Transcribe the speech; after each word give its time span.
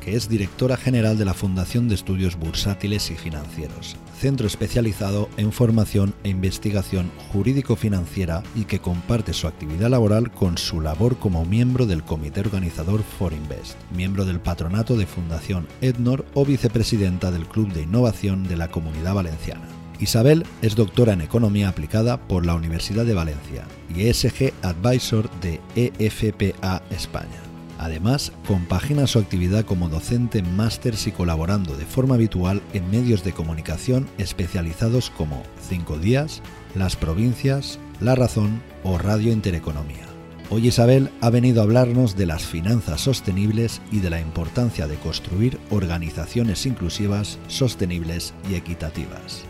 que 0.00 0.16
es 0.16 0.28
directora 0.28 0.76
general 0.76 1.18
de 1.18 1.24
la 1.24 1.34
Fundación 1.34 1.88
de 1.88 1.94
Estudios 1.94 2.36
Bursátiles 2.36 3.10
y 3.10 3.14
Financieros, 3.14 3.96
centro 4.18 4.46
especializado 4.46 5.28
en 5.36 5.52
formación 5.52 6.14
e 6.24 6.30
investigación 6.30 7.10
jurídico-financiera 7.32 8.42
y 8.54 8.64
que 8.64 8.80
comparte 8.80 9.32
su 9.32 9.46
actividad 9.46 9.90
laboral 9.90 10.30
con 10.32 10.58
su 10.58 10.80
labor 10.80 11.18
como 11.18 11.44
miembro 11.44 11.86
del 11.86 12.02
comité 12.02 12.40
organizador 12.40 13.02
Forinvest, 13.02 13.76
miembro 13.94 14.24
del 14.24 14.40
patronato 14.40 14.96
de 14.96 15.06
Fundación 15.06 15.68
Ednor 15.80 16.24
o 16.34 16.44
vicepresidenta 16.44 17.30
del 17.30 17.46
Club 17.46 17.72
de 17.72 17.82
Innovación 17.82 18.48
de 18.48 18.56
la 18.56 18.68
Comunidad 18.68 19.14
Valenciana. 19.14 19.68
Isabel 20.00 20.46
es 20.62 20.76
doctora 20.76 21.12
en 21.12 21.20
Economía 21.20 21.68
Aplicada 21.68 22.16
por 22.26 22.46
la 22.46 22.54
Universidad 22.54 23.04
de 23.04 23.14
Valencia 23.14 23.64
y 23.94 24.08
ESG 24.08 24.54
Advisor 24.62 25.28
de 25.40 25.60
EFPA 25.76 26.82
España. 26.90 27.49
Además, 27.80 28.30
compagina 28.46 29.06
su 29.06 29.18
actividad 29.18 29.64
como 29.64 29.88
docente 29.88 30.38
en 30.38 30.54
másters 30.54 31.06
y 31.06 31.12
colaborando 31.12 31.78
de 31.78 31.86
forma 31.86 32.16
habitual 32.16 32.60
en 32.74 32.90
medios 32.90 33.24
de 33.24 33.32
comunicación 33.32 34.06
especializados 34.18 35.08
como 35.08 35.42
Cinco 35.66 35.96
Días, 35.96 36.42
Las 36.74 36.96
Provincias, 36.96 37.78
La 37.98 38.14
Razón 38.14 38.60
o 38.84 38.98
Radio 38.98 39.32
Intereconomía. 39.32 40.04
Hoy 40.50 40.68
Isabel 40.68 41.08
ha 41.22 41.30
venido 41.30 41.62
a 41.62 41.64
hablarnos 41.64 42.16
de 42.16 42.26
las 42.26 42.44
finanzas 42.44 43.00
sostenibles 43.00 43.80
y 43.90 44.00
de 44.00 44.10
la 44.10 44.20
importancia 44.20 44.86
de 44.86 44.96
construir 44.96 45.58
organizaciones 45.70 46.66
inclusivas, 46.66 47.38
sostenibles 47.48 48.34
y 48.50 48.56
equitativas 48.56 49.49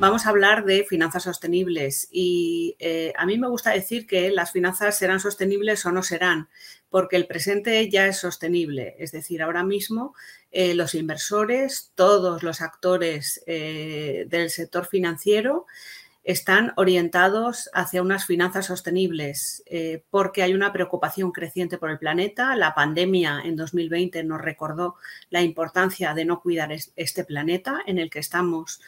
vamos 0.00 0.24
a 0.24 0.30
hablar 0.30 0.64
de 0.64 0.84
finanzas 0.84 1.24
sostenibles 1.24 2.08
y 2.10 2.74
eh, 2.78 3.12
a 3.18 3.26
mí 3.26 3.36
me 3.36 3.48
gusta 3.48 3.70
decir 3.70 4.06
que 4.06 4.30
las 4.30 4.50
finanzas 4.50 4.96
serán 4.96 5.20
sostenibles 5.20 5.84
o 5.84 5.92
no 5.92 6.02
serán, 6.02 6.48
porque 6.88 7.16
el 7.16 7.26
presente 7.26 7.88
ya 7.90 8.06
es 8.06 8.16
sostenible. 8.16 8.96
Es 8.98 9.12
decir, 9.12 9.42
ahora 9.42 9.62
mismo 9.62 10.14
eh, 10.50 10.74
los 10.74 10.94
inversores, 10.94 11.92
todos 11.94 12.42
los 12.42 12.62
actores 12.62 13.42
eh, 13.46 14.24
del 14.28 14.48
sector 14.48 14.86
financiero, 14.86 15.66
están 16.22 16.72
orientados 16.76 17.70
hacia 17.72 18.02
unas 18.02 18.26
finanzas 18.26 18.66
sostenibles 18.66 19.64
porque 20.10 20.42
hay 20.42 20.52
una 20.52 20.70
preocupación 20.70 21.32
creciente 21.32 21.78
por 21.78 21.90
el 21.90 21.98
planeta. 21.98 22.54
La 22.56 22.74
pandemia 22.74 23.40
en 23.42 23.56
2020 23.56 24.22
nos 24.24 24.38
recordó 24.38 24.96
la 25.30 25.40
importancia 25.40 26.12
de 26.12 26.26
no 26.26 26.42
cuidar 26.42 26.72
este 26.72 27.24
planeta 27.24 27.80
en 27.86 27.98
el 27.98 28.10
que 28.10 28.18
estamos 28.18 28.82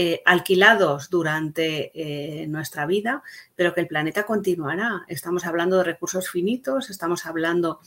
eh, 0.00 0.22
alquilados 0.24 1.10
durante 1.10 1.90
eh, 1.92 2.46
nuestra 2.46 2.86
vida, 2.86 3.24
pero 3.56 3.74
que 3.74 3.80
el 3.80 3.88
planeta 3.88 4.22
continuará. 4.22 5.04
Estamos 5.08 5.44
hablando 5.44 5.76
de 5.76 5.82
recursos 5.82 6.30
finitos, 6.30 6.88
estamos 6.88 7.26
hablando 7.26 7.80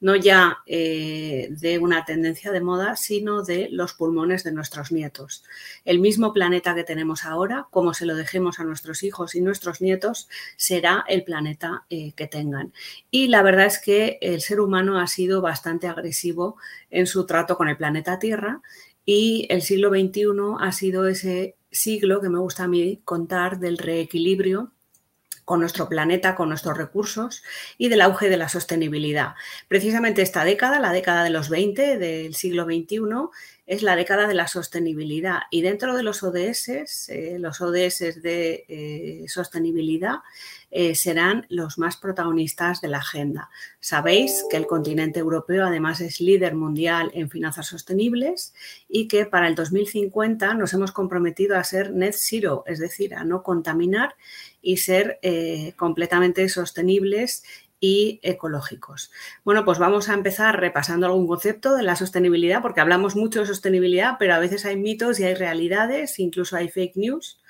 no 0.00 0.16
ya 0.16 0.58
eh, 0.66 1.50
de 1.52 1.78
una 1.78 2.04
tendencia 2.04 2.50
de 2.50 2.60
moda, 2.60 2.96
sino 2.96 3.44
de 3.44 3.68
los 3.70 3.94
pulmones 3.94 4.42
de 4.42 4.50
nuestros 4.50 4.90
nietos. 4.90 5.44
El 5.84 6.00
mismo 6.00 6.32
planeta 6.32 6.74
que 6.74 6.82
tenemos 6.82 7.24
ahora, 7.24 7.68
como 7.70 7.94
se 7.94 8.06
lo 8.06 8.16
dejemos 8.16 8.58
a 8.58 8.64
nuestros 8.64 9.04
hijos 9.04 9.36
y 9.36 9.40
nuestros 9.40 9.80
nietos, 9.80 10.28
será 10.56 11.04
el 11.06 11.22
planeta 11.22 11.86
que 11.88 12.26
tengan. 12.28 12.72
Y 13.12 13.28
la 13.28 13.42
verdad 13.42 13.66
es 13.66 13.78
que 13.78 14.18
el 14.20 14.40
ser 14.40 14.58
humano 14.58 14.98
ha 14.98 15.06
sido 15.06 15.40
bastante 15.40 15.86
agresivo 15.86 16.56
en 16.90 17.06
su 17.06 17.24
trato 17.24 17.56
con 17.56 17.68
el 17.68 17.76
planeta 17.76 18.18
Tierra 18.18 18.62
y 19.04 19.46
el 19.50 19.62
siglo 19.62 19.90
XXI 19.90 20.24
ha 20.60 20.72
sido 20.72 21.06
ese 21.06 21.56
siglo 21.72 22.20
que 22.20 22.28
me 22.28 22.38
gusta 22.38 22.64
a 22.64 22.68
mí 22.68 23.00
contar 23.04 23.58
del 23.58 23.78
reequilibrio 23.78 24.72
con 25.44 25.60
nuestro 25.60 25.88
planeta, 25.88 26.34
con 26.34 26.48
nuestros 26.48 26.76
recursos 26.78 27.42
y 27.76 27.88
del 27.88 28.00
auge 28.00 28.28
de 28.28 28.36
la 28.36 28.48
sostenibilidad. 28.48 29.34
Precisamente 29.68 30.22
esta 30.22 30.44
década, 30.44 30.78
la 30.78 30.92
década 30.92 31.24
de 31.24 31.30
los 31.30 31.48
20 31.48 31.98
del 31.98 32.34
siglo 32.34 32.64
XXI, 32.64 33.00
es 33.72 33.82
la 33.82 33.96
década 33.96 34.26
de 34.26 34.34
la 34.34 34.48
sostenibilidad 34.48 35.44
y 35.50 35.62
dentro 35.62 35.96
de 35.96 36.02
los 36.02 36.22
ODS, 36.22 37.08
eh, 37.08 37.38
los 37.38 37.62
ODS 37.62 38.20
de 38.20 38.66
eh, 38.68 39.24
sostenibilidad, 39.28 40.16
eh, 40.70 40.94
serán 40.94 41.46
los 41.48 41.78
más 41.78 41.96
protagonistas 41.96 42.82
de 42.82 42.88
la 42.88 42.98
agenda. 42.98 43.48
Sabéis 43.80 44.44
que 44.50 44.58
el 44.58 44.66
continente 44.66 45.20
europeo 45.20 45.64
además 45.64 46.02
es 46.02 46.20
líder 46.20 46.54
mundial 46.54 47.10
en 47.14 47.30
finanzas 47.30 47.66
sostenibles 47.66 48.52
y 48.90 49.08
que 49.08 49.24
para 49.24 49.48
el 49.48 49.54
2050 49.54 50.52
nos 50.52 50.74
hemos 50.74 50.92
comprometido 50.92 51.56
a 51.56 51.64
ser 51.64 51.92
net 51.94 52.14
zero, 52.14 52.64
es 52.66 52.78
decir, 52.78 53.14
a 53.14 53.24
no 53.24 53.42
contaminar 53.42 54.16
y 54.60 54.76
ser 54.76 55.18
completamente 55.76 56.48
sostenibles 56.48 57.42
y 57.84 58.20
ecológicos. 58.22 59.10
Bueno, 59.44 59.64
pues 59.64 59.80
vamos 59.80 60.08
a 60.08 60.14
empezar 60.14 60.60
repasando 60.60 61.06
algún 61.06 61.26
concepto 61.26 61.74
de 61.74 61.82
la 61.82 61.96
sostenibilidad, 61.96 62.62
porque 62.62 62.80
hablamos 62.80 63.16
mucho 63.16 63.40
de 63.40 63.46
sostenibilidad, 63.46 64.14
pero 64.20 64.34
a 64.34 64.38
veces 64.38 64.64
hay 64.64 64.76
mitos 64.76 65.18
y 65.18 65.24
hay 65.24 65.34
realidades, 65.34 66.20
incluso 66.20 66.56
hay 66.56 66.68
fake 66.68 66.94
news. 66.94 67.40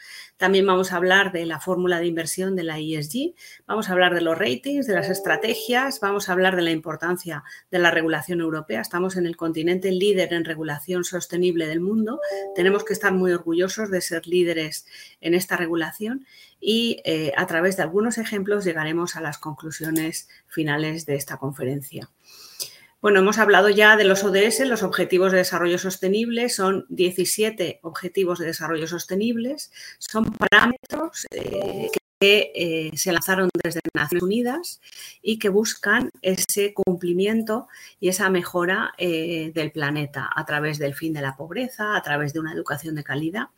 También 0.42 0.66
vamos 0.66 0.92
a 0.92 0.96
hablar 0.96 1.30
de 1.30 1.46
la 1.46 1.60
fórmula 1.60 2.00
de 2.00 2.08
inversión 2.08 2.56
de 2.56 2.64
la 2.64 2.80
ESG, 2.80 3.32
vamos 3.64 3.88
a 3.88 3.92
hablar 3.92 4.12
de 4.12 4.22
los 4.22 4.36
ratings, 4.36 4.88
de 4.88 4.94
las 4.94 5.08
estrategias, 5.08 6.00
vamos 6.00 6.28
a 6.28 6.32
hablar 6.32 6.56
de 6.56 6.62
la 6.62 6.72
importancia 6.72 7.44
de 7.70 7.78
la 7.78 7.92
regulación 7.92 8.40
europea. 8.40 8.80
Estamos 8.80 9.14
en 9.14 9.26
el 9.26 9.36
continente 9.36 9.92
líder 9.92 10.32
en 10.32 10.44
regulación 10.44 11.04
sostenible 11.04 11.68
del 11.68 11.78
mundo. 11.78 12.18
Tenemos 12.56 12.82
que 12.82 12.92
estar 12.92 13.12
muy 13.12 13.30
orgullosos 13.30 13.88
de 13.88 14.00
ser 14.00 14.26
líderes 14.26 14.84
en 15.20 15.34
esta 15.34 15.56
regulación 15.56 16.26
y 16.60 17.00
eh, 17.04 17.32
a 17.36 17.46
través 17.46 17.76
de 17.76 17.84
algunos 17.84 18.18
ejemplos 18.18 18.64
llegaremos 18.64 19.14
a 19.14 19.20
las 19.20 19.38
conclusiones 19.38 20.28
finales 20.48 21.06
de 21.06 21.14
esta 21.14 21.36
conferencia. 21.36 22.10
Bueno, 23.02 23.18
hemos 23.18 23.38
hablado 23.38 23.68
ya 23.68 23.96
de 23.96 24.04
los 24.04 24.22
ODS, 24.22 24.60
los 24.60 24.84
Objetivos 24.84 25.32
de 25.32 25.38
Desarrollo 25.38 25.76
Sostenible, 25.76 26.48
son 26.48 26.86
17 26.88 27.80
Objetivos 27.82 28.38
de 28.38 28.46
Desarrollo 28.46 28.86
Sostenibles, 28.86 29.72
son 29.98 30.24
parámetros 30.32 31.26
eh, 31.32 31.90
eh, 32.22 32.90
se 32.94 33.12
lanzaron 33.12 33.48
desde 33.62 33.80
Naciones 33.94 34.22
Unidas 34.22 34.80
y 35.22 35.38
que 35.38 35.48
buscan 35.48 36.10
ese 36.22 36.72
cumplimiento 36.72 37.66
y 37.98 38.08
esa 38.08 38.30
mejora 38.30 38.94
eh, 38.96 39.50
del 39.54 39.72
planeta 39.72 40.30
a 40.34 40.44
través 40.44 40.78
del 40.78 40.94
fin 40.94 41.12
de 41.12 41.20
la 41.20 41.36
pobreza, 41.36 41.96
a 41.96 42.02
través 42.02 42.32
de 42.32 42.38
una 42.38 42.52
educación 42.52 42.94
de 42.94 43.02
calidad. 43.02 43.48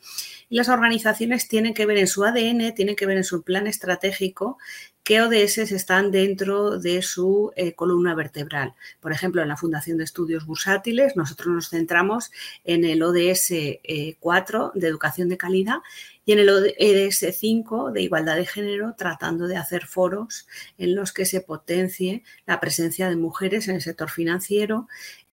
Y 0.49 0.57
las 0.57 0.71
organizaciones 0.71 1.47
tienen 1.47 1.75
que 1.75 1.85
ver 1.85 1.99
en 1.99 2.07
su 2.07 2.25
ADN, 2.25 2.75
tienen 2.75 2.97
que 2.97 3.07
ver 3.07 3.19
en 3.19 3.25
su 3.25 3.43
plan 3.43 3.67
estratégico 3.67 4.57
qué 5.03 5.21
ODS 5.21 5.59
están 5.59 6.11
dentro 6.11 6.79
de 6.79 7.03
su 7.03 7.53
eh, 7.57 7.75
columna 7.75 8.15
vertebral. 8.15 8.73
Por 9.01 9.13
ejemplo, 9.13 9.43
en 9.43 9.49
la 9.49 9.59
Fundación 9.59 9.99
de 9.99 10.05
Estudios 10.05 10.47
Bursátiles, 10.47 11.17
nosotros 11.17 11.49
nos 11.49 11.69
centramos 11.69 12.31
en 12.65 12.87
el 12.87 13.03
ODS 13.03 13.53
4 14.19 14.73
de 14.75 14.89
educación 14.89 15.29
de 15.29 15.37
calidad 15.37 15.81
y 16.25 16.33
en 16.33 16.39
el 16.39 16.51
ODS 16.51 17.27
5 17.39 17.91
de 17.93 18.03
igualdad 18.03 18.37
de 18.37 18.47
género, 18.47 18.95
tratando 18.97 19.47
de 19.47 19.57
hacer 19.57 19.87
foros 19.87 20.47
en 20.79 20.95
los 20.95 21.13
que 21.13 21.27
se 21.27 21.41
potencie 21.41 22.23
la 22.47 22.61
presencia 22.61 23.09
de 23.09 23.17
mujeres 23.17 23.69
en 23.69 23.77
el 23.77 23.83
sector 23.83 24.11
financiero, 24.11 24.89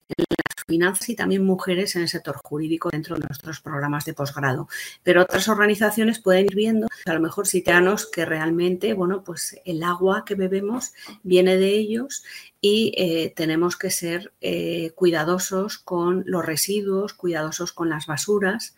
en 0.09 0.25
las 0.29 0.65
finanzas 0.67 1.09
y 1.09 1.17
también 1.17 1.45
mujeres 1.45 1.97
en 1.97 2.03
el 2.03 2.09
sector 2.09 2.37
jurídico 2.43 2.91
dentro 2.91 3.17
de 3.17 3.27
nuestros 3.29 3.61
programas 3.61 4.05
de 4.05 4.15
posgrado. 4.15 4.69
Pero 5.03 5.23
otras 5.23 5.49
organizaciones 5.49 6.21
pueden 6.21 6.47
ir 6.47 6.55
viendo, 6.55 6.89
a 7.07 7.15
lo 7.15 7.21
mejor 7.21 7.47
sitianos 7.47 8.07
que 8.07 8.25
realmente, 8.25 8.93
bueno, 8.93 9.23
pues 9.23 9.61
el 9.65 9.83
agua 9.83 10.25
que 10.25 10.35
bebemos 10.35 10.93
viene 11.23 11.57
de 11.57 11.69
ellos 11.69 12.25
y 12.61 12.93
eh, 12.97 13.33
tenemos 13.35 13.77
que 13.77 13.91
ser 13.91 14.33
eh, 14.41 14.93
cuidadosos 14.95 15.79
con 15.79 16.25
los 16.27 16.45
residuos, 16.45 17.15
cuidadosos 17.15 17.73
con 17.73 17.89
las 17.89 18.07
basuras, 18.07 18.75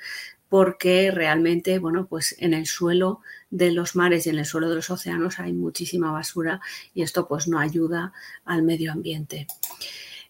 porque 0.53 1.11
realmente, 1.11 1.79
bueno, 1.79 2.07
pues 2.07 2.37
en 2.39 2.53
el 2.53 2.67
suelo 2.67 3.21
de 3.49 3.73
los 3.73 3.97
mares 3.97 4.27
y 4.27 4.29
en 4.29 4.39
el 4.39 4.45
suelo 4.45 4.69
de 4.69 4.75
los 4.75 4.91
océanos 4.91 5.39
hay 5.39 5.55
muchísima 5.55 6.13
basura 6.13 6.61
y 6.93 7.01
esto 7.01 7.27
pues 7.27 7.49
no 7.49 7.59
ayuda 7.59 8.13
al 8.45 8.63
medio 8.63 8.93
ambiente. 8.93 9.47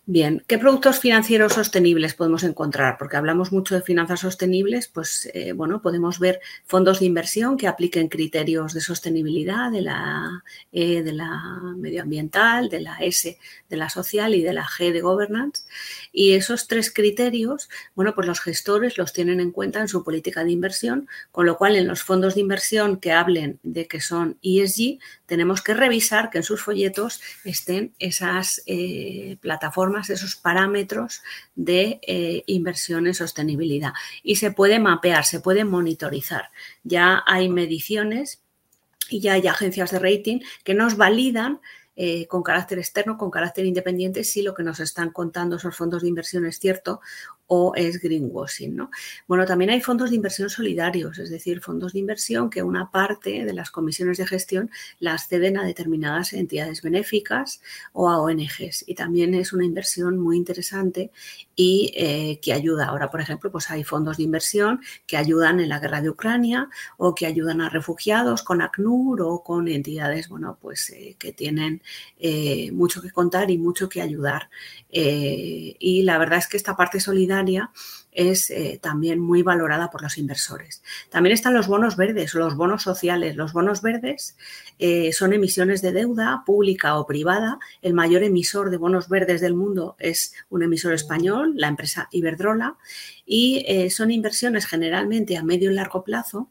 Bien, 0.04 0.42
¿qué 0.48 0.58
productos 0.58 0.98
financieros 0.98 1.52
sostenibles 1.52 2.14
podemos 2.14 2.42
encontrar? 2.42 2.96
Porque 2.98 3.16
hablamos 3.16 3.52
mucho 3.52 3.76
de 3.76 3.82
finanzas 3.82 4.18
sostenibles, 4.18 4.88
pues 4.88 5.30
eh, 5.32 5.52
bueno, 5.52 5.80
podemos 5.80 6.18
ver 6.18 6.40
fondos 6.64 6.98
de 6.98 7.06
inversión 7.06 7.56
que 7.56 7.68
apliquen 7.68 8.08
criterios 8.08 8.74
de 8.74 8.80
sostenibilidad 8.80 9.70
de 9.70 9.82
la 9.82 10.42
E 10.72 11.04
de 11.04 11.12
la 11.12 11.60
medioambiental, 11.76 12.68
de 12.68 12.80
la 12.80 12.98
S 12.98 13.38
de 13.68 13.76
la 13.76 13.88
social 13.90 14.34
y 14.34 14.42
de 14.42 14.52
la 14.52 14.64
G 14.64 14.92
de 14.92 15.02
governance. 15.02 15.62
Y 16.12 16.32
esos 16.32 16.66
tres 16.66 16.92
criterios, 16.92 17.70
bueno, 17.94 18.12
pues 18.12 18.26
los 18.26 18.40
gestores 18.40 18.98
los 18.98 19.12
tienen 19.12 19.38
en 19.38 19.52
cuenta 19.52 19.80
en 19.80 19.86
su 19.86 20.02
política 20.02 20.42
de 20.42 20.50
inversión, 20.50 21.08
con 21.30 21.46
lo 21.46 21.56
cual 21.56 21.76
en 21.76 21.86
los 21.86 22.02
fondos 22.02 22.34
de 22.34 22.40
inversión 22.40 22.96
que 22.96 23.12
hablen 23.12 23.60
de 23.62 23.86
que 23.86 24.00
son 24.00 24.36
ESG, 24.42 24.98
tenemos 25.26 25.62
que 25.62 25.74
revisar 25.74 26.28
que 26.28 26.38
en 26.38 26.44
sus 26.44 26.60
folletos 26.60 27.20
estén 27.44 27.94
esas 28.00 28.62
eh, 28.66 29.36
plataformas 29.40 29.91
esos 29.96 30.36
parámetros 30.36 31.22
de 31.54 32.00
eh, 32.06 32.42
inversión 32.46 33.06
en 33.06 33.14
sostenibilidad. 33.14 33.92
Y 34.22 34.36
se 34.36 34.50
puede 34.50 34.78
mapear, 34.78 35.24
se 35.24 35.40
puede 35.40 35.64
monitorizar. 35.64 36.50
Ya 36.84 37.22
hay 37.26 37.48
mediciones 37.48 38.40
y 39.08 39.20
ya 39.20 39.34
hay 39.34 39.46
agencias 39.46 39.90
de 39.90 39.98
rating 39.98 40.40
que 40.64 40.74
nos 40.74 40.96
validan 40.96 41.60
eh, 41.94 42.26
con 42.26 42.42
carácter 42.42 42.78
externo, 42.78 43.18
con 43.18 43.30
carácter 43.30 43.66
independiente, 43.66 44.24
si 44.24 44.40
lo 44.40 44.54
que 44.54 44.62
nos 44.62 44.80
están 44.80 45.10
contando 45.10 45.56
esos 45.56 45.76
fondos 45.76 46.00
de 46.00 46.08
inversión 46.08 46.46
es 46.46 46.58
cierto 46.58 47.02
o 47.54 47.74
es 47.74 48.00
greenwashing. 48.00 48.74
¿no? 48.74 48.90
Bueno, 49.28 49.44
también 49.44 49.70
hay 49.70 49.82
fondos 49.82 50.08
de 50.08 50.16
inversión 50.16 50.48
solidarios, 50.48 51.18
es 51.18 51.28
decir, 51.28 51.60
fondos 51.60 51.92
de 51.92 51.98
inversión 51.98 52.48
que 52.48 52.62
una 52.62 52.90
parte 52.90 53.44
de 53.44 53.52
las 53.52 53.70
comisiones 53.70 54.16
de 54.16 54.26
gestión 54.26 54.70
las 55.00 55.28
ceden 55.28 55.58
a 55.58 55.64
determinadas 55.66 56.32
entidades 56.32 56.80
benéficas 56.80 57.60
o 57.92 58.08
a 58.08 58.18
ONGs. 58.22 58.84
Y 58.86 58.94
también 58.94 59.34
es 59.34 59.52
una 59.52 59.66
inversión 59.66 60.16
muy 60.18 60.38
interesante 60.38 61.10
y 61.54 61.92
eh, 61.94 62.40
que 62.40 62.54
ayuda. 62.54 62.86
Ahora, 62.86 63.10
por 63.10 63.20
ejemplo, 63.20 63.52
pues 63.52 63.70
hay 63.70 63.84
fondos 63.84 64.16
de 64.16 64.22
inversión 64.22 64.80
que 65.06 65.18
ayudan 65.18 65.60
en 65.60 65.68
la 65.68 65.78
guerra 65.78 66.00
de 66.00 66.08
Ucrania 66.08 66.70
o 66.96 67.14
que 67.14 67.26
ayudan 67.26 67.60
a 67.60 67.68
refugiados 67.68 68.42
con 68.42 68.62
ACNUR 68.62 69.20
o 69.20 69.42
con 69.42 69.68
entidades, 69.68 70.30
bueno, 70.30 70.56
pues 70.58 70.88
eh, 70.88 71.16
que 71.18 71.34
tienen 71.34 71.82
eh, 72.18 72.72
mucho 72.72 73.02
que 73.02 73.10
contar 73.10 73.50
y 73.50 73.58
mucho 73.58 73.90
que 73.90 74.00
ayudar. 74.00 74.48
y 74.90 76.02
la 76.02 76.18
verdad 76.18 76.38
es 76.38 76.48
que 76.48 76.56
esta 76.56 76.76
parte 76.76 77.00
solidaria 77.00 77.41
es 78.12 78.50
eh, 78.50 78.78
también 78.80 79.18
muy 79.18 79.42
valorada 79.42 79.90
por 79.90 80.02
los 80.02 80.18
inversores. 80.18 80.82
También 81.10 81.32
están 81.32 81.54
los 81.54 81.66
bonos 81.66 81.96
verdes, 81.96 82.34
los 82.34 82.56
bonos 82.56 82.82
sociales. 82.82 83.36
Los 83.36 83.52
bonos 83.52 83.82
verdes 83.82 84.36
eh, 84.78 85.12
son 85.12 85.32
emisiones 85.32 85.82
de 85.82 85.92
deuda 85.92 86.42
pública 86.44 86.98
o 86.98 87.06
privada. 87.06 87.58
El 87.80 87.94
mayor 87.94 88.22
emisor 88.22 88.70
de 88.70 88.76
bonos 88.76 89.08
verdes 89.08 89.40
del 89.40 89.54
mundo 89.54 89.96
es 89.98 90.34
un 90.50 90.62
emisor 90.62 90.92
español, 90.92 91.54
la 91.56 91.68
empresa 91.68 92.08
Iberdrola, 92.12 92.76
y 93.24 93.64
eh, 93.66 93.90
son 93.90 94.10
inversiones 94.10 94.66
generalmente 94.66 95.36
a 95.36 95.42
medio 95.42 95.70
y 95.70 95.74
largo 95.74 96.04
plazo 96.04 96.50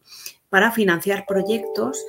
para 0.50 0.74
financiar 0.74 1.24
proyectos 1.26 2.04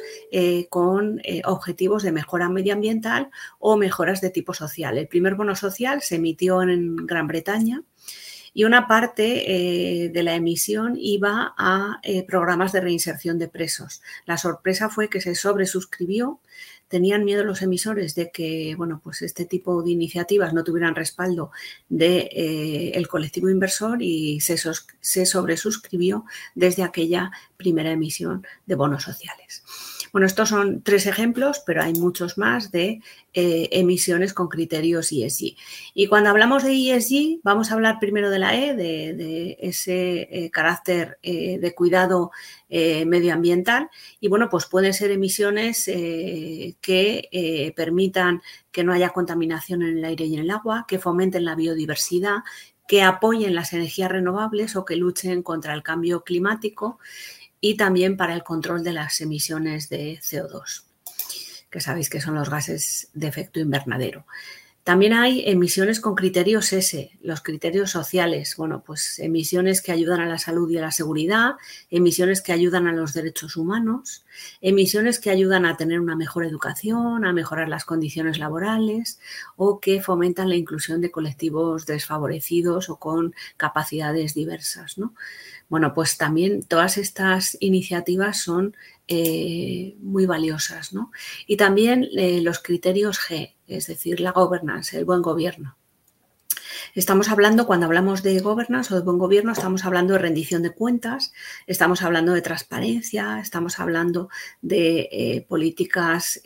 con 0.69 1.23
objetivos 1.45 2.03
de 2.03 2.11
mejora 2.11 2.49
medioambiental 2.49 3.31
o 3.61 3.77
mejoras 3.77 4.21
de 4.21 4.31
tipo 4.31 4.53
social. 4.53 4.99
El 4.99 5.07
primer 5.07 5.37
bono 5.37 5.55
social 5.55 6.03
se 6.03 6.17
emitió 6.17 6.61
en 6.61 6.97
Gran 7.07 7.29
Bretaña 7.29 7.85
y 8.55 8.65
una 8.65 8.87
parte 8.87 10.05
eh, 10.05 10.09
de 10.11 10.23
la 10.23 10.35
emisión 10.35 10.97
iba 10.99 11.55
a 11.57 12.01
eh, 12.03 12.25
programas 12.25 12.73
de 12.73 12.81
reinserción 12.81 13.39
de 13.39 13.49
presos. 13.49 14.03
La 14.27 14.37
sorpresa 14.37 14.89
fue 14.89 15.09
que 15.09 15.21
se 15.21 15.35
sobresuscribió. 15.35 16.41
Tenían 16.89 17.25
miedo 17.25 17.43
los 17.45 17.63
emisores 17.63 18.15
de 18.15 18.31
que 18.31 18.75
bueno, 18.77 19.01
pues 19.03 19.23
este 19.23 19.47
tipo 19.47 19.83
de 19.83 19.93
iniciativas 19.93 20.53
no 20.53 20.65
tuvieran 20.65 20.95
respaldo 20.95 21.51
del 21.89 22.29
de, 22.29 22.93
eh, 22.95 23.07
colectivo 23.07 23.49
inversor 23.49 24.03
y 24.03 24.41
se, 24.41 24.59
se 25.01 25.27
sobresuscribió 25.27 26.27
desde 26.55 26.83
aquella 26.83 27.31
primera 27.57 27.93
emisión 27.93 28.47
de 28.67 28.75
bonos 28.75 29.05
sociales. 29.05 29.63
Bueno, 30.13 30.27
estos 30.27 30.51
son 30.51 30.83
tres 30.83 31.07
ejemplos, 31.07 31.63
pero 31.65 31.83
hay 31.83 31.95
muchos 31.95 32.37
más 32.37 32.71
de 32.71 33.01
eh, 33.33 33.69
emisiones 33.73 34.35
con 34.35 34.49
criterios 34.49 35.11
ESG. 35.11 35.57
Y 35.95 36.07
cuando 36.07 36.29
hablamos 36.29 36.65
de 36.65 36.73
ESG, 36.75 37.41
vamos 37.43 37.71
a 37.71 37.75
hablar 37.75 37.99
primero 37.99 38.29
de 38.29 38.39
la 38.39 38.55
E, 38.55 38.75
de, 38.75 39.57
ese 39.61 40.29
eh, 40.31 40.51
carácter 40.51 41.19
eh, 41.23 41.59
de 41.59 41.75
cuidado 41.75 42.31
medioambiental. 42.69 43.91
Y 44.19 44.29
bueno, 44.29 44.49
pues 44.51 44.65
pueden 44.65 44.95
ser 44.95 45.11
emisiones 45.11 45.85
que 45.85 47.73
permitan 47.77 48.41
que 48.71 48.83
no 48.83 48.95
haya 48.95 49.11
contaminación 49.11 49.83
en 49.83 49.99
el 49.99 50.05
aire 50.07 50.25
y 50.25 50.37
en 50.37 50.41
el 50.41 50.51
agua, 50.51 50.87
que 50.89 50.99
fomenten 50.99 51.45
la 51.45 51.55
biodiversidad, 51.55 52.39
que 52.89 53.03
apoyen 53.03 53.55
las 53.55 53.75
energías 53.75 54.11
renovables 54.11 54.75
o 54.77 54.87
que 54.87 54.97
luchen 54.97 55.43
contra 55.43 55.75
el 55.75 55.83
cambio 55.83 56.25
climático 56.25 56.99
y 57.65 57.77
también 57.77 58.17
para 58.17 58.35
el 58.35 58.43
control 58.43 58.83
de 58.83 58.93
las 58.93 59.21
emisiones 59.21 59.89
de 59.89 60.19
CO2, 60.21 60.83
que 61.71 61.81
sabéis 61.81 62.11
que 62.11 62.21
son 62.21 62.35
los 62.35 62.51
gases 62.51 63.09
de 63.15 63.29
efecto 63.29 63.61
invernadero. 63.61 64.27
También 64.85 65.13
hay 65.13 65.49
emisiones 65.49 66.01
con 66.01 66.17
criterios 66.17 66.73
S, 66.73 67.13
los 67.23 67.41
criterios 67.41 67.93
sociales, 67.93 68.57
bueno, 68.57 68.83
pues 68.85 69.21
emisiones 69.21 69.81
que 69.81 69.93
ayudan 69.93 70.21
a 70.21 70.27
la 70.27 70.39
salud 70.39 70.69
y 70.71 70.79
a 70.79 70.81
la 70.81 70.91
seguridad, 70.91 71.53
emisiones 71.89 72.43
que 72.43 72.53
ayudan 72.53 72.89
a 72.89 72.93
los 72.93 73.13
derechos 73.13 73.57
humanos, 73.57 74.25
emisiones 74.61 75.21
que 75.21 75.31
ayudan 75.31 75.67
a 75.67 75.77
tener 75.77 76.01
una 76.01 76.17
mejor 76.17 76.45
educación, 76.45 77.25
a 77.25 77.33
mejorar 77.33 77.69
las 77.69 77.85
condiciones 77.85 78.39
laborales 78.39 79.21
o 79.55 79.79
que 79.79 80.03
fomentan 80.03 80.49
la 80.49 80.57
inclusión 80.57 81.01
de 81.01 81.13
colectivos 81.13 81.87
desfavorecidos 81.87 82.89
o 82.91 82.97
con 82.97 83.37
capacidades 83.57 84.35
diversas, 84.35 84.99
¿no? 84.99 85.15
Bueno, 85.69 85.95
pues 85.95 86.19
también 86.19 86.65
todas 86.65 86.99
estas 86.99 87.57
iniciativas 87.61 88.43
son 88.43 88.77
eh, 89.09 89.97
muy 90.01 90.27
valiosas, 90.27 90.93
¿no? 90.93 91.11
Y 91.47 91.57
también 91.57 92.09
eh, 92.17 92.41
los 92.43 92.59
criterios 92.59 93.19
G, 93.19 93.55
es 93.77 93.87
decir, 93.87 94.21
la 94.21 94.33
governance, 94.33 94.97
el 94.99 95.05
buen 95.05 95.23
gobierno. 95.23 95.77
Estamos 96.95 97.29
hablando, 97.31 97.67
cuando 97.67 97.87
hablamos 97.87 98.23
de 98.23 98.39
governance 98.41 98.93
o 98.93 98.97
de 98.99 99.03
buen 99.03 99.19
gobierno, 99.19 99.53
estamos 99.53 99.85
hablando 99.85 100.13
de 100.13 100.19
rendición 100.19 100.63
de 100.63 100.73
cuentas, 100.75 101.33
estamos 101.67 102.03
hablando 102.03 102.33
de 102.33 102.43
transparencia, 102.43 103.41
estamos 103.41 103.79
hablando 103.79 104.29
de 104.61 105.09
eh, 105.11 105.47
políticas 105.49 106.41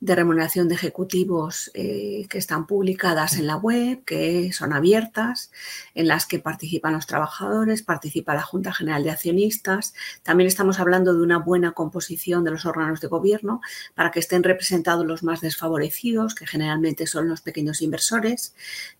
de 0.00 0.14
remuneración 0.14 0.66
de 0.68 0.74
ejecutivos 0.74 1.70
eh, 1.74 2.26
que 2.30 2.38
están 2.38 2.66
publicadas 2.66 3.36
en 3.36 3.46
la 3.46 3.56
web, 3.56 4.02
que 4.04 4.50
son 4.52 4.72
abiertas, 4.72 5.52
en 5.94 6.08
las 6.08 6.24
que 6.24 6.38
participan 6.38 6.94
los 6.94 7.06
trabajadores, 7.06 7.82
participa 7.82 8.34
la 8.34 8.40
Junta 8.40 8.72
General 8.72 9.04
de 9.04 9.10
Accionistas. 9.10 9.92
También 10.22 10.48
estamos 10.48 10.80
hablando 10.80 11.12
de 11.12 11.22
una 11.22 11.38
buena 11.38 11.72
composición 11.72 12.44
de 12.44 12.50
los 12.50 12.64
órganos 12.64 13.02
de 13.02 13.08
gobierno 13.08 13.60
para 13.94 14.10
que 14.10 14.20
estén 14.20 14.42
representados 14.42 15.06
los 15.06 15.22
más 15.22 15.42
desfavorecidos, 15.42 16.34
que 16.34 16.46
generalmente 16.46 17.06
son 17.06 17.28
los 17.28 17.42
pequeños 17.42 17.82
inversores. 17.82 18.54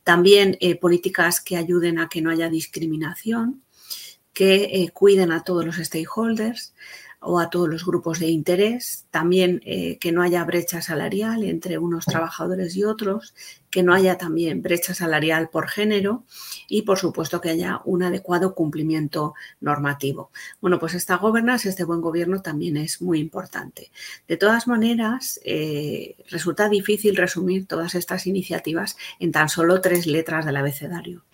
También 0.05 0.59
eh, 0.61 0.79
políticas 0.79 1.41
que 1.41 1.57
ayuden 1.57 1.99
a 1.99 2.11
que 2.11 2.21
no 2.21 2.31
haya 2.31 2.51
discriminación, 2.51 3.63
que 4.35 4.65
eh, 4.65 4.91
cuiden 4.93 5.33
a 5.33 5.45
todos 5.45 5.65
los 5.65 5.77
stakeholders 5.77 6.75
o 7.21 7.39
a 7.39 7.51
todos 7.51 7.69
los 7.69 7.85
grupos 7.85 8.19
de 8.19 8.29
interés, 8.29 9.07
también 9.11 9.61
eh, 9.65 9.99
que 9.99 10.13
no 10.13 10.23
haya 10.23 10.45
brecha 10.45 10.81
salarial 10.83 11.45
entre 11.45 11.79
unos 11.79 12.07
trabajadores 12.07 12.77
y 12.77 12.85
otros, 12.85 13.35
que 13.71 13.83
no 13.83 13.95
haya 13.95 14.19
también 14.19 14.63
brecha 14.63 14.95
salarial 14.95 15.49
por 15.49 15.69
género 15.69 16.25
y, 16.69 16.83
por 16.83 16.99
supuesto, 16.99 17.41
que 17.41 17.51
haya 17.51 17.81
un 17.85 18.03
adecuado 18.03 18.55
cumplimiento 18.55 19.35
normativo. 19.61 20.31
Bueno, 20.61 20.79
pues 20.79 20.95
esta 20.95 21.17
gobernanza, 21.17 21.69
este 21.69 21.85
buen 21.85 22.01
gobierno 22.01 22.43
también 22.43 22.77
es 22.77 23.01
muy 23.01 23.21
importante. 23.21 23.91
De 24.27 24.37
todas 24.37 24.67
maneras, 24.67 25.41
eh, 25.45 26.17
resulta 26.29 26.69
difícil 26.69 27.17
resumir 27.17 27.67
todas 27.67 27.95
estas 27.95 28.27
iniciativas 28.27 28.97
en 29.19 29.33
tan 29.33 29.49
solo 29.49 29.81
tres 29.81 30.07
letras 30.07 30.45
del 30.45 30.57
abecedario. 30.57 31.25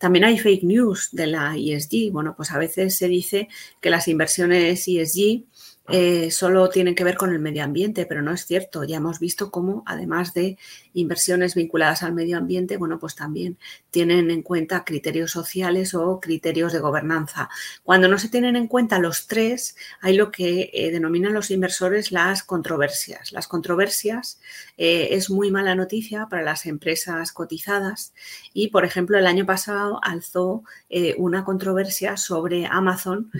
También 0.00 0.24
hay 0.24 0.38
fake 0.38 0.62
news 0.64 1.10
de 1.12 1.26
la 1.26 1.54
ESG. 1.56 2.10
Bueno, 2.10 2.34
pues 2.34 2.50
a 2.52 2.58
veces 2.58 2.96
se 2.96 3.06
dice 3.06 3.48
que 3.82 3.90
las 3.90 4.08
inversiones 4.08 4.88
ESG 4.88 5.44
eh, 5.92 6.30
solo 6.30 6.68
tienen 6.68 6.94
que 6.94 7.04
ver 7.04 7.16
con 7.16 7.32
el 7.32 7.38
medio 7.38 7.64
ambiente, 7.64 8.06
pero 8.06 8.22
no 8.22 8.32
es 8.32 8.46
cierto. 8.46 8.84
Ya 8.84 8.96
hemos 8.96 9.18
visto 9.18 9.50
cómo, 9.50 9.82
además 9.86 10.34
de 10.34 10.58
inversiones 10.94 11.54
vinculadas 11.54 12.02
al 12.02 12.12
medio 12.12 12.38
ambiente, 12.38 12.76
bueno, 12.76 12.98
pues 12.98 13.14
también 13.14 13.58
tienen 13.90 14.30
en 14.30 14.42
cuenta 14.42 14.84
criterios 14.84 15.30
sociales 15.30 15.94
o 15.94 16.20
criterios 16.20 16.72
de 16.72 16.80
gobernanza. 16.80 17.48
Cuando 17.82 18.08
no 18.08 18.18
se 18.18 18.28
tienen 18.28 18.56
en 18.56 18.66
cuenta 18.66 18.98
los 18.98 19.26
tres, 19.26 19.76
hay 20.00 20.16
lo 20.16 20.30
que 20.30 20.70
eh, 20.72 20.90
denominan 20.90 21.34
los 21.34 21.50
inversores 21.50 22.12
las 22.12 22.42
controversias. 22.42 23.32
Las 23.32 23.48
controversias 23.48 24.40
eh, 24.78 25.08
es 25.12 25.30
muy 25.30 25.50
mala 25.50 25.74
noticia 25.74 26.26
para 26.30 26.42
las 26.42 26.66
empresas 26.66 27.32
cotizadas 27.32 28.14
y, 28.52 28.68
por 28.68 28.84
ejemplo, 28.84 29.18
el 29.18 29.26
año 29.26 29.46
pasado 29.46 30.00
alzó 30.02 30.64
una 31.18 31.44
controversia 31.44 32.16
sobre 32.16 32.66
Amazon 32.66 33.30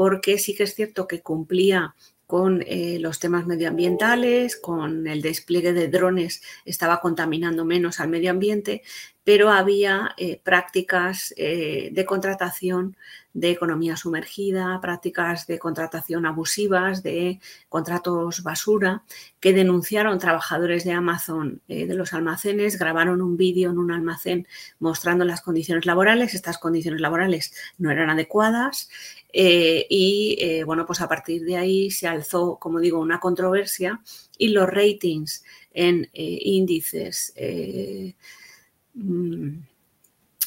porque 0.00 0.38
sí 0.38 0.54
que 0.54 0.62
es 0.62 0.74
cierto 0.74 1.06
que 1.06 1.20
cumplía 1.20 1.94
con 2.26 2.62
eh, 2.66 2.98
los 3.00 3.18
temas 3.18 3.46
medioambientales, 3.46 4.56
con 4.56 5.06
el 5.06 5.20
despliegue 5.20 5.74
de 5.74 5.88
drones 5.88 6.40
estaba 6.64 7.00
contaminando 7.00 7.66
menos 7.66 8.00
al 8.00 8.08
medio 8.08 8.30
ambiente, 8.30 8.82
pero 9.24 9.50
había 9.50 10.14
eh, 10.16 10.40
prácticas 10.42 11.34
eh, 11.36 11.90
de 11.92 12.04
contratación 12.06 12.96
de 13.32 13.50
economía 13.50 13.96
sumergida, 13.96 14.80
prácticas 14.80 15.46
de 15.46 15.58
contratación 15.58 16.24
abusivas, 16.24 17.02
de 17.02 17.40
contratos 17.68 18.42
basura, 18.42 19.02
que 19.38 19.52
denunciaron 19.52 20.18
trabajadores 20.18 20.84
de 20.84 20.92
Amazon 20.92 21.60
de 21.68 21.94
los 21.94 22.12
almacenes, 22.12 22.76
grabaron 22.76 23.22
un 23.22 23.36
vídeo 23.36 23.70
en 23.70 23.78
un 23.78 23.92
almacén 23.92 24.48
mostrando 24.80 25.24
las 25.24 25.42
condiciones 25.42 25.86
laborales. 25.86 26.34
Estas 26.34 26.58
condiciones 26.58 27.00
laborales 27.00 27.54
no 27.78 27.92
eran 27.92 28.10
adecuadas. 28.10 28.88
Eh, 29.32 29.86
y 29.88 30.36
eh, 30.40 30.64
bueno, 30.64 30.86
pues 30.86 31.00
a 31.00 31.08
partir 31.08 31.44
de 31.44 31.56
ahí 31.56 31.90
se 31.90 32.08
alzó, 32.08 32.58
como 32.58 32.80
digo, 32.80 32.98
una 33.00 33.20
controversia 33.20 34.00
y 34.38 34.48
los 34.48 34.68
ratings 34.68 35.44
en 35.72 36.08
eh, 36.12 36.38
índices 36.42 37.32
mm, 38.94 39.58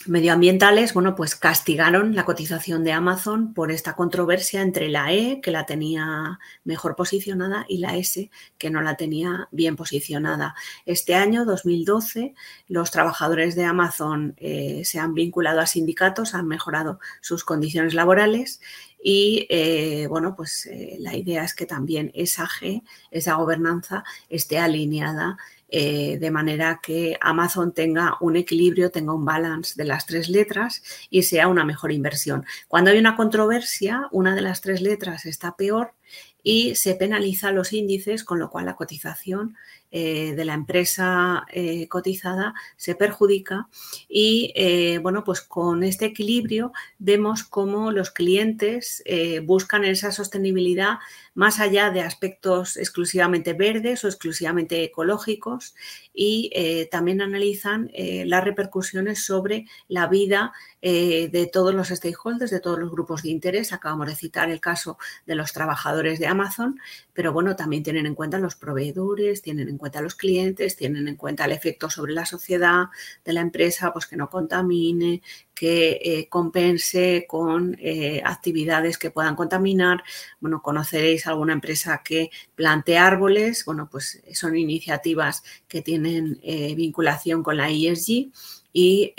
medioambientales, 0.08 0.94
bueno, 0.94 1.16
pues 1.16 1.36
castigaron 1.36 2.16
la 2.16 2.26
cotización 2.26 2.84
de 2.84 2.92
Amazon 2.92 3.54
por 3.54 3.72
esta 3.72 3.96
controversia 3.96 4.62
entre 4.62 4.90
la 4.90 5.14
E, 5.14 5.42
que 5.42 5.52
la 5.52 5.66
tenía 5.66 6.40
mejor 6.64 6.96
posicionada, 6.96 7.66
y 7.68 7.78
la 7.78 7.96
S, 7.98 8.30
que 8.58 8.70
no 8.70 8.82
la 8.82 8.96
tenía 8.96 9.48
bien 9.52 9.76
posicionada. 9.76 10.56
Este 10.86 11.16
año, 11.16 11.46
2012, 11.46 12.36
los 12.68 12.92
trabajadores 12.92 13.56
de 13.56 13.66
Amazon 13.66 14.36
eh, 14.38 14.82
se 14.86 15.00
han 15.00 15.14
vinculado 15.14 15.60
a 15.60 15.68
sindicatos, 15.68 16.34
han 16.34 16.48
mejorado 16.48 17.00
sus 17.22 17.44
condiciones 17.44 17.94
laborales 17.94 18.60
y 19.04 19.46
eh, 19.50 20.08
bueno, 20.08 20.34
pues 20.34 20.66
eh, 20.66 20.96
la 21.00 21.16
idea 21.16 21.44
es 21.44 21.54
que 21.54 21.66
también 21.66 22.10
esa 22.14 22.48
G, 22.48 22.84
esa 23.12 23.36
gobernanza, 23.36 24.06
esté 24.30 24.60
alineada 24.60 25.38
eh, 25.75 26.20
de 26.20 26.30
manera 26.30 26.80
que 26.84 27.18
Amazon 27.20 27.74
tenga 27.74 28.15
un 28.22 28.36
equilibrio, 28.36 28.92
tenga 28.92 29.12
un 29.12 29.25
balance 29.25 29.74
de 29.75 29.86
las 29.86 30.06
tres 30.06 30.30
letras 30.30 30.84
y 31.10 31.24
sea 31.24 31.48
una 31.48 31.65
mejor 31.65 31.92
inversión. 31.92 32.46
Cuando 32.68 32.92
hay 32.92 33.00
una 33.00 33.15
controversia, 33.15 34.08
una 34.12 34.36
de 34.36 34.42
las 34.42 34.62
tres 34.62 34.82
letras 34.82 35.25
está 35.25 35.56
peor 35.56 35.96
y 36.44 36.75
se 36.75 36.94
penaliza 36.94 37.51
los 37.51 37.74
índices, 37.74 38.24
con 38.24 38.38
lo 38.38 38.51
cual 38.51 38.65
la 38.65 38.75
cotización 38.75 39.56
eh, 39.96 40.34
de 40.36 40.44
la 40.44 40.56
empresa 40.56 41.46
eh, 41.52 41.88
cotizada 41.88 42.56
se 42.78 42.96
perjudica 42.96 43.68
y 44.10 44.52
eh, 44.56 44.98
bueno, 44.98 45.24
pues 45.24 45.42
con 45.42 45.84
este 45.84 46.06
equilibrio 46.06 46.72
vemos 46.98 47.44
cómo 47.44 47.92
los 47.92 48.10
clientes 48.10 49.04
buscan 49.44 49.86
esa 49.86 50.12
sostenibilidad 50.12 50.98
más 51.36 51.60
allá 51.60 51.92
de 51.92 52.02
aspectos 52.02 52.78
exclusivamente 52.78 53.54
verdes 53.54 54.04
o 54.04 54.08
exclusivamente 54.08 54.84
ecológicos 54.84 55.76
y 56.14 56.52
también 56.92 57.22
analizan 57.22 57.92
las 58.26 58.44
repercusiones 58.44 59.26
sobre 59.26 59.66
la 59.88 60.08
vida 60.08 60.54
de 60.82 61.50
todos 61.52 61.74
los 61.74 61.90
stakeholders, 61.90 62.52
de 62.52 62.60
todos 62.60 62.80
los 62.80 62.92
grupos 62.92 63.24
de 63.24 63.30
interés. 63.30 63.74
Acabamos 63.74 64.08
de 64.08 64.16
citar 64.16 64.50
el 64.50 64.60
caso 64.60 64.98
de 65.26 65.36
los 65.36 65.54
trabajadores 65.54 66.20
de 66.20 66.28
Amazon, 66.28 66.80
pero 67.14 67.34
bueno, 67.34 67.56
también 67.56 67.84
tienen 67.84 68.06
en 68.06 68.16
cuenta 68.16 68.38
los 68.38 68.56
proveedores, 68.56 69.42
tienen 69.42 69.70
en 69.70 69.78
cuenta 69.78 69.83
los 70.02 70.16
clientes, 70.16 70.75
tienen 70.75 71.08
en 71.08 71.16
cuenta 71.16 71.46
el 71.46 71.52
efecto 71.52 71.90
sobre 71.90 72.13
la 72.13 72.25
sociedad 72.25 72.86
de 73.24 73.34
la 73.34 73.42
empresa, 73.42 73.92
pues 73.92 74.06
que 74.06 74.16
no 74.16 74.30
contamine, 74.30 75.22
que 75.54 76.00
eh, 76.04 76.28
compense 76.30 77.25
con 77.28 77.78
eh, 77.80 78.22
actividades 78.24 78.98
que 78.98 79.12
puedan 79.12 79.36
contaminar. 79.36 80.04
Bueno, 80.40 80.62
conoceréis 80.62 81.28
alguna 81.28 81.54
empresa 81.54 82.02
que 82.04 82.32
plante 82.56 82.98
árboles, 82.98 83.63
bueno, 83.66 83.88
pues 83.92 84.22
son 84.34 84.58
iniciativas 84.58 85.44
que 85.68 85.82
tienen 85.82 86.40
eh, 86.44 86.74
vinculación 86.75 87.44
con 87.44 87.58
la 87.58 87.70
ESG 87.70 88.32
y 88.75 89.13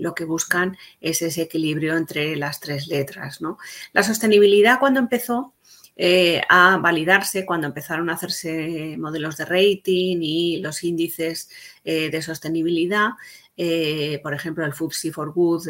lo 0.00 0.12
que 0.12 0.24
buscan 0.24 0.76
es 1.00 1.22
ese 1.22 1.42
equilibrio 1.42 1.96
entre 1.96 2.34
las 2.34 2.58
tres 2.58 2.88
letras. 2.88 3.40
¿no? 3.40 3.56
La 3.92 4.02
sostenibilidad 4.02 4.80
cuando 4.80 4.98
empezó 4.98 5.54
eh, 6.00 6.40
a 6.48 6.76
validarse 6.76 7.44
cuando 7.44 7.66
empezaron 7.66 8.08
a 8.08 8.12
hacerse 8.12 8.96
modelos 8.96 9.36
de 9.36 9.44
rating 9.44 10.18
y 10.22 10.58
los 10.58 10.84
índices 10.84 11.50
eh, 11.84 12.08
de 12.08 12.22
sostenibilidad. 12.22 13.10
Eh, 13.56 14.20
por 14.22 14.32
ejemplo, 14.32 14.64
el 14.64 14.72
FTSE 14.72 15.10
for 15.10 15.32
Good 15.32 15.68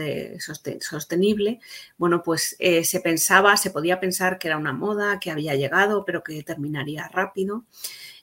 sostenible, 0.81 1.61
bueno, 1.97 2.23
pues 2.23 2.55
se 2.59 3.01
pensaba, 3.01 3.57
se 3.57 3.71
podía 3.71 3.99
pensar 3.99 4.39
que 4.39 4.49
era 4.49 4.59
una 4.59 4.75
moda, 4.75 5.19
que 5.19 5.31
había 5.31 5.55
llegado, 5.55 6.05
pero 6.05 6.23
que 6.23 6.43
terminaría 6.43 7.09
rápido. 7.09 7.65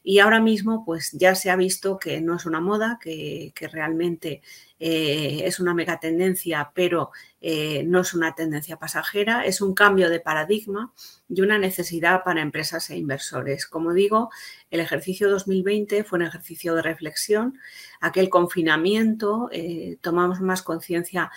Y 0.04 0.20
ahora 0.20 0.40
mismo, 0.40 0.86
pues 0.86 1.12
ya 1.14 1.34
se 1.34 1.50
ha 1.50 1.56
visto 1.56 1.98
que 1.98 2.22
no 2.22 2.36
es 2.36 2.46
una 2.46 2.62
moda, 2.62 3.00
que, 3.02 3.52
que 3.56 3.68
realmente 3.68 4.44
eh, 4.80 5.44
es 5.46 5.60
una 5.60 5.74
megatendencia, 5.74 6.72
pero 6.74 7.12
eh, 7.40 7.84
no 7.84 8.02
es 8.02 8.14
una 8.14 8.36
tendencia 8.36 8.78
pasajera, 8.78 9.46
es 9.46 9.62
un 9.62 9.74
cambio 9.74 10.10
de 10.10 10.20
paradigma 10.20 10.94
y 11.30 11.42
una 11.42 11.58
necesidad 11.58 12.24
para 12.24 12.42
empresas 12.42 12.90
e 12.90 12.98
inversores. 12.98 13.68
Como 13.68 13.94
digo, 13.94 14.30
el 14.70 14.82
ejercicio 14.82 15.30
2020 15.30 16.04
fue 16.04 16.20
un 16.20 16.26
ejercicio 16.26 16.76
de 16.76 16.82
reflexión. 16.82 17.58
Aquel 18.02 18.30
confinamiento, 18.30 19.50
eh, 19.52 19.98
tomamos 20.02 20.42
más 20.42 20.62
conciencia 20.62 21.32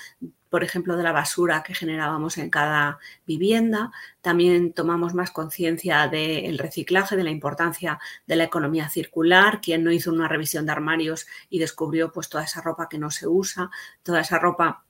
por 0.50 0.64
ejemplo, 0.64 0.96
de 0.96 1.02
la 1.02 1.12
basura 1.12 1.62
que 1.62 1.74
generábamos 1.74 2.38
en 2.38 2.50
cada 2.50 2.98
vivienda. 3.26 3.92
También 4.20 4.72
tomamos 4.72 5.14
más 5.14 5.30
conciencia 5.30 6.08
del 6.08 6.58
reciclaje, 6.58 7.16
de 7.16 7.24
la 7.24 7.30
importancia 7.30 7.98
de 8.26 8.36
la 8.36 8.44
economía 8.44 8.88
circular. 8.88 9.60
Quien 9.60 9.84
no 9.84 9.92
hizo 9.92 10.12
una 10.12 10.28
revisión 10.28 10.66
de 10.66 10.72
armarios 10.72 11.26
y 11.50 11.58
descubrió 11.58 12.12
pues, 12.12 12.28
toda 12.28 12.44
esa 12.44 12.60
ropa 12.60 12.88
que 12.88 12.98
no 12.98 13.10
se 13.10 13.26
usa, 13.26 13.70
toda 14.02 14.20
esa 14.20 14.38
ropa 14.38 14.84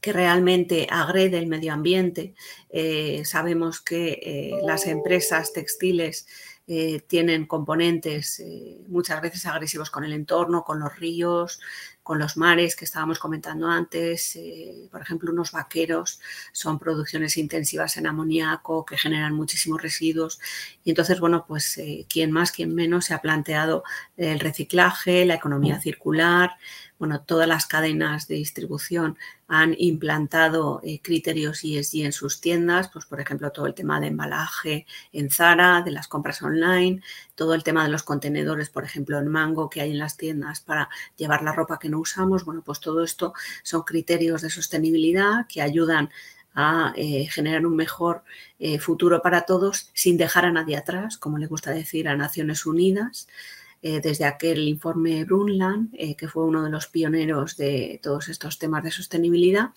que 0.00 0.12
realmente 0.12 0.86
agrede 0.90 1.38
el 1.38 1.46
medio 1.46 1.72
ambiente. 1.72 2.34
Eh, 2.70 3.22
sabemos 3.24 3.80
que 3.80 4.20
eh, 4.22 4.60
las 4.62 4.86
empresas 4.86 5.52
textiles 5.52 6.26
eh, 6.66 7.00
tienen 7.00 7.46
componentes 7.46 8.42
muchas 8.88 9.20
veces 9.22 9.46
agresivos 9.46 9.90
con 9.90 10.04
el 10.04 10.12
entorno, 10.12 10.64
con 10.64 10.80
los 10.80 10.94
ríos, 10.96 11.60
con 12.08 12.18
los 12.18 12.38
mares 12.38 12.74
que 12.74 12.86
estábamos 12.86 13.18
comentando 13.18 13.68
antes, 13.68 14.34
eh, 14.36 14.88
por 14.90 15.02
ejemplo, 15.02 15.30
unos 15.30 15.52
vaqueros 15.52 16.20
son 16.52 16.78
producciones 16.78 17.36
intensivas 17.36 17.98
en 17.98 18.06
amoníaco 18.06 18.86
que 18.86 18.96
generan 18.96 19.34
muchísimos 19.34 19.82
residuos. 19.82 20.40
Y 20.84 20.88
entonces, 20.88 21.20
bueno, 21.20 21.44
pues 21.46 21.76
eh, 21.76 22.06
quien 22.08 22.32
más, 22.32 22.50
quien 22.50 22.74
menos 22.74 23.04
se 23.04 23.12
ha 23.12 23.20
planteado 23.20 23.84
el 24.16 24.40
reciclaje, 24.40 25.26
la 25.26 25.34
economía 25.34 25.82
circular, 25.82 26.52
bueno, 26.98 27.20
todas 27.20 27.46
las 27.46 27.66
cadenas 27.66 28.28
de 28.28 28.36
distribución 28.36 29.16
han 29.46 29.74
implantado 29.78 30.80
eh, 30.82 31.00
criterios 31.00 31.64
ESG 31.64 32.04
en 32.04 32.12
sus 32.12 32.40
tiendas, 32.40 32.88
pues 32.92 33.06
por 33.06 33.20
ejemplo 33.20 33.50
todo 33.52 33.66
el 33.66 33.74
tema 33.74 34.00
de 34.00 34.08
embalaje 34.08 34.86
en 35.12 35.30
Zara, 35.30 35.82
de 35.82 35.92
las 35.92 36.08
compras 36.08 36.42
online, 36.42 37.00
todo 37.34 37.54
el 37.54 37.62
tema 37.62 37.84
de 37.84 37.90
los 37.90 38.02
contenedores, 38.02 38.68
por 38.68 38.84
ejemplo 38.84 39.18
en 39.18 39.28
Mango 39.28 39.70
que 39.70 39.80
hay 39.80 39.92
en 39.92 39.98
las 39.98 40.16
tiendas 40.16 40.60
para 40.60 40.88
llevar 41.16 41.42
la 41.42 41.52
ropa 41.52 41.78
que 41.78 41.88
no 41.88 42.00
usamos, 42.00 42.44
bueno, 42.44 42.62
pues 42.62 42.80
todo 42.80 43.02
esto 43.04 43.32
son 43.62 43.82
criterios 43.82 44.42
de 44.42 44.50
sostenibilidad 44.50 45.46
que 45.48 45.62
ayudan 45.62 46.10
a 46.60 46.92
eh, 46.96 47.26
generar 47.30 47.64
un 47.66 47.76
mejor 47.76 48.24
eh, 48.58 48.80
futuro 48.80 49.22
para 49.22 49.42
todos 49.42 49.90
sin 49.94 50.16
dejar 50.16 50.44
a 50.44 50.50
nadie 50.50 50.76
atrás, 50.76 51.16
como 51.16 51.38
le 51.38 51.46
gusta 51.46 51.70
decir 51.70 52.08
a 52.08 52.16
Naciones 52.16 52.66
Unidas. 52.66 53.28
Eh, 53.80 54.00
desde 54.02 54.24
aquel 54.24 54.66
informe 54.66 55.24
Brundtland, 55.24 55.90
eh, 55.96 56.16
que 56.16 56.26
fue 56.26 56.44
uno 56.44 56.64
de 56.64 56.70
los 56.70 56.88
pioneros 56.88 57.56
de 57.56 58.00
todos 58.02 58.28
estos 58.28 58.58
temas 58.58 58.82
de 58.82 58.90
sostenibilidad. 58.90 59.70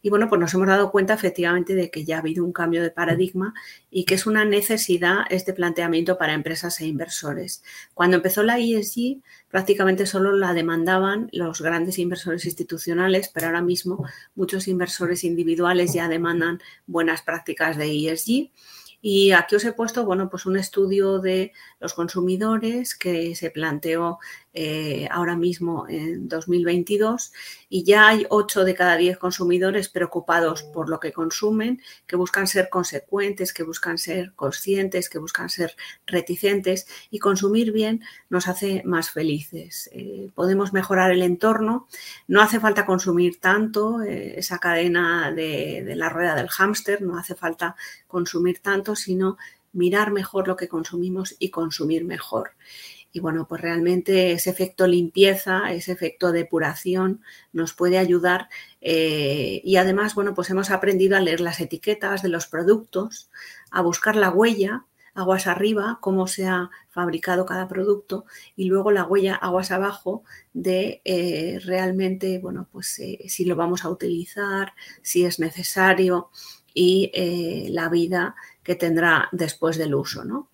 Y 0.00 0.08
bueno, 0.08 0.30
pues 0.30 0.40
nos 0.40 0.54
hemos 0.54 0.66
dado 0.66 0.90
cuenta 0.90 1.12
efectivamente 1.12 1.74
de 1.74 1.90
que 1.90 2.06
ya 2.06 2.16
ha 2.16 2.20
habido 2.20 2.42
un 2.42 2.54
cambio 2.54 2.82
de 2.82 2.90
paradigma 2.90 3.52
y 3.90 4.06
que 4.06 4.14
es 4.14 4.26
una 4.26 4.46
necesidad 4.46 5.26
este 5.28 5.52
planteamiento 5.52 6.16
para 6.16 6.32
empresas 6.32 6.80
e 6.80 6.86
inversores. 6.86 7.62
Cuando 7.92 8.16
empezó 8.16 8.42
la 8.42 8.58
ESG, 8.58 9.20
prácticamente 9.50 10.06
solo 10.06 10.32
la 10.32 10.54
demandaban 10.54 11.28
los 11.30 11.60
grandes 11.60 11.98
inversores 11.98 12.46
institucionales, 12.46 13.28
pero 13.28 13.48
ahora 13.48 13.60
mismo 13.60 14.06
muchos 14.34 14.68
inversores 14.68 15.22
individuales 15.22 15.92
ya 15.92 16.08
demandan 16.08 16.60
buenas 16.86 17.20
prácticas 17.20 17.76
de 17.76 18.08
ESG. 18.08 18.50
Y 19.06 19.32
aquí 19.32 19.54
os 19.54 19.64
he 19.66 19.74
puesto, 19.74 20.06
bueno, 20.06 20.30
pues 20.30 20.46
un 20.46 20.56
estudio 20.56 21.18
de 21.18 21.52
los 21.78 21.92
consumidores 21.92 22.94
que 22.94 23.36
se 23.36 23.50
planteó 23.50 24.18
eh, 24.54 25.08
ahora 25.10 25.36
mismo 25.36 25.86
en 25.88 26.28
2022 26.28 27.32
y 27.68 27.82
ya 27.82 28.06
hay 28.06 28.24
8 28.30 28.64
de 28.64 28.74
cada 28.74 28.96
10 28.96 29.18
consumidores 29.18 29.88
preocupados 29.88 30.62
por 30.62 30.88
lo 30.88 31.00
que 31.00 31.12
consumen, 31.12 31.82
que 32.06 32.14
buscan 32.14 32.46
ser 32.46 32.70
consecuentes, 32.70 33.52
que 33.52 33.64
buscan 33.64 33.98
ser 33.98 34.32
conscientes, 34.36 35.10
que 35.10 35.18
buscan 35.18 35.50
ser 35.50 35.76
reticentes 36.06 36.86
y 37.10 37.18
consumir 37.18 37.72
bien 37.72 38.02
nos 38.30 38.48
hace 38.48 38.82
más 38.86 39.10
felices. 39.10 39.90
Eh, 39.92 40.30
podemos 40.34 40.72
mejorar 40.72 41.10
el 41.10 41.22
entorno, 41.22 41.88
no 42.26 42.40
hace 42.40 42.58
falta 42.58 42.86
consumir 42.86 43.40
tanto, 43.40 44.02
eh, 44.02 44.38
esa 44.38 44.58
cadena 44.58 45.30
de, 45.30 45.82
de 45.84 45.94
la 45.96 46.08
rueda 46.08 46.34
del 46.36 46.48
hámster, 46.48 47.02
no 47.02 47.18
hace 47.18 47.34
falta 47.34 47.76
consumir 48.06 48.60
tanto, 48.60 48.93
sino 48.96 49.36
mirar 49.72 50.12
mejor 50.12 50.48
lo 50.48 50.56
que 50.56 50.68
consumimos 50.68 51.34
y 51.38 51.50
consumir 51.50 52.04
mejor. 52.04 52.52
Y 53.14 53.20
bueno, 53.20 53.46
pues 53.46 53.60
realmente 53.60 54.32
ese 54.32 54.50
efecto 54.50 54.88
limpieza, 54.88 55.72
ese 55.72 55.92
efecto 55.92 56.32
depuración 56.32 57.22
nos 57.52 57.72
puede 57.72 57.96
ayudar. 57.98 58.48
Eh, 58.80 59.60
y 59.62 59.76
además, 59.76 60.16
bueno, 60.16 60.34
pues 60.34 60.50
hemos 60.50 60.72
aprendido 60.72 61.16
a 61.16 61.20
leer 61.20 61.40
las 61.40 61.60
etiquetas 61.60 62.22
de 62.22 62.28
los 62.28 62.48
productos, 62.48 63.30
a 63.70 63.82
buscar 63.82 64.16
la 64.16 64.30
huella, 64.30 64.86
aguas 65.14 65.46
arriba, 65.46 65.98
cómo 66.00 66.26
se 66.26 66.48
ha 66.48 66.70
fabricado 66.90 67.46
cada 67.46 67.68
producto, 67.68 68.24
y 68.56 68.64
luego 68.64 68.90
la 68.90 69.04
huella 69.04 69.36
aguas 69.36 69.70
abajo 69.70 70.24
de 70.52 71.00
eh, 71.04 71.60
realmente, 71.64 72.40
bueno, 72.40 72.66
pues 72.72 72.98
eh, 72.98 73.20
si 73.28 73.44
lo 73.44 73.54
vamos 73.54 73.84
a 73.84 73.90
utilizar, 73.90 74.72
si 75.02 75.24
es 75.24 75.38
necesario 75.38 76.30
y 76.76 77.12
la 77.70 77.88
vida 77.88 78.34
que 78.64 78.74
tendrá 78.74 79.28
después 79.30 79.76
del 79.76 79.94
uso, 79.94 80.24
¿no? 80.24 80.48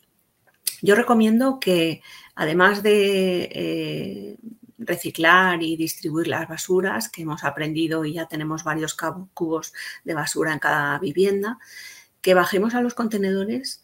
Yo 0.82 0.94
recomiendo 0.94 1.60
que 1.60 2.02
además 2.34 2.82
de 2.82 3.50
eh, 3.52 4.36
reciclar 4.78 5.62
y 5.62 5.76
distribuir 5.76 6.26
las 6.26 6.48
basuras, 6.48 7.08
que 7.08 7.22
hemos 7.22 7.44
aprendido 7.44 8.04
y 8.04 8.14
ya 8.14 8.26
tenemos 8.26 8.64
varios 8.64 8.96
cubos 9.34 9.72
de 10.04 10.14
basura 10.14 10.52
en 10.52 10.58
cada 10.58 10.98
vivienda, 10.98 11.58
que 12.22 12.34
bajemos 12.34 12.74
a 12.74 12.80
los 12.80 12.94
contenedores 12.94 13.82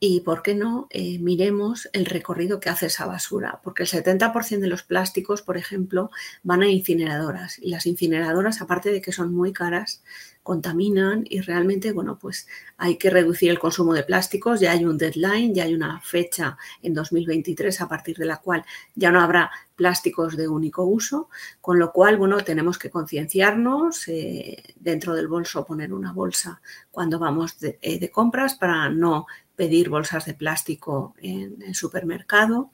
y, 0.00 0.20
¿por 0.20 0.42
qué 0.42 0.54
no?, 0.54 0.86
eh, 0.90 1.18
miremos 1.18 1.88
el 1.92 2.06
recorrido 2.06 2.60
que 2.60 2.70
hace 2.70 2.86
esa 2.86 3.06
basura, 3.06 3.60
porque 3.64 3.82
el 3.82 3.88
70% 3.88 4.60
de 4.60 4.68
los 4.68 4.84
plásticos, 4.84 5.42
por 5.42 5.56
ejemplo, 5.56 6.10
van 6.44 6.62
a 6.62 6.68
incineradoras 6.68 7.58
y 7.58 7.70
las 7.70 7.84
incineradoras, 7.86 8.62
aparte 8.62 8.92
de 8.92 9.02
que 9.02 9.12
son 9.12 9.34
muy 9.34 9.52
caras, 9.52 10.04
contaminan 10.48 11.24
y 11.28 11.42
realmente, 11.42 11.92
bueno, 11.92 12.18
pues 12.18 12.48
hay 12.78 12.96
que 12.96 13.10
reducir 13.10 13.50
el 13.50 13.58
consumo 13.58 13.92
de 13.92 14.02
plásticos, 14.02 14.60
ya 14.60 14.72
hay 14.72 14.82
un 14.86 14.96
deadline, 14.96 15.54
ya 15.54 15.64
hay 15.64 15.74
una 15.74 16.00
fecha 16.00 16.56
en 16.80 16.94
2023 16.94 17.78
a 17.82 17.86
partir 17.86 18.16
de 18.16 18.24
la 18.24 18.38
cual 18.38 18.64
ya 18.94 19.10
no 19.10 19.20
habrá 19.20 19.50
plásticos 19.76 20.38
de 20.38 20.48
único 20.48 20.84
uso, 20.84 21.28
con 21.60 21.78
lo 21.78 21.92
cual, 21.92 22.16
bueno, 22.16 22.38
tenemos 22.38 22.78
que 22.78 22.88
concienciarnos, 22.88 24.08
eh, 24.08 24.62
dentro 24.76 25.14
del 25.14 25.28
bolso 25.28 25.66
poner 25.66 25.92
una 25.92 26.14
bolsa 26.14 26.62
cuando 26.90 27.18
vamos 27.18 27.60
de, 27.60 27.78
eh, 27.82 28.08
compras 28.08 28.54
para 28.54 28.88
no 28.88 29.26
pedir 29.54 29.90
bolsas 29.90 30.24
de 30.24 30.32
plástico 30.32 31.14
en 31.18 31.60
el 31.60 31.74
supermercado 31.74 32.70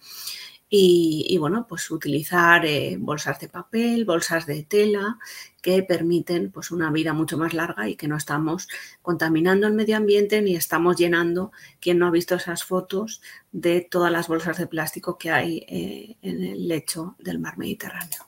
y, 0.77 1.39
bueno, 1.39 1.67
pues 1.69 1.89
utilizar 1.93 2.67
eh, 2.67 2.97
bolsas 2.99 3.39
de 3.39 3.49
papel, 3.49 4.05
bolsas 4.05 4.45
de 4.45 4.65
tela 4.65 5.19
que 5.63 5.85
permiten 5.85 6.51
pues 6.51 6.73
una 6.73 6.91
vida 6.91 7.13
mucho 7.13 7.39
más 7.39 7.55
larga 7.55 7.89
y 7.89 7.95
que 7.95 8.09
no 8.09 8.17
estamos 8.17 8.67
contaminando 9.01 9.69
el 9.69 9.75
medio 9.75 9.97
ambiente 9.97 10.43
ni 10.43 10.57
estamos 10.57 10.97
llenando, 10.97 11.53
quien 11.81 11.99
no 12.01 12.09
ha 12.09 12.11
visto 12.11 12.35
esas 12.35 12.65
fotos 12.65 13.23
de 13.53 13.87
todas 13.89 14.11
las 14.11 14.27
bolsas 14.27 14.59
de 14.59 14.67
plástico 14.67 15.17
que 15.17 15.31
hay 15.31 15.65
eh, 15.69 16.17
en 16.23 16.43
el 16.43 16.67
lecho 16.67 17.15
del 17.21 17.39
mar 17.39 17.57
Mediterráneo. 17.57 18.27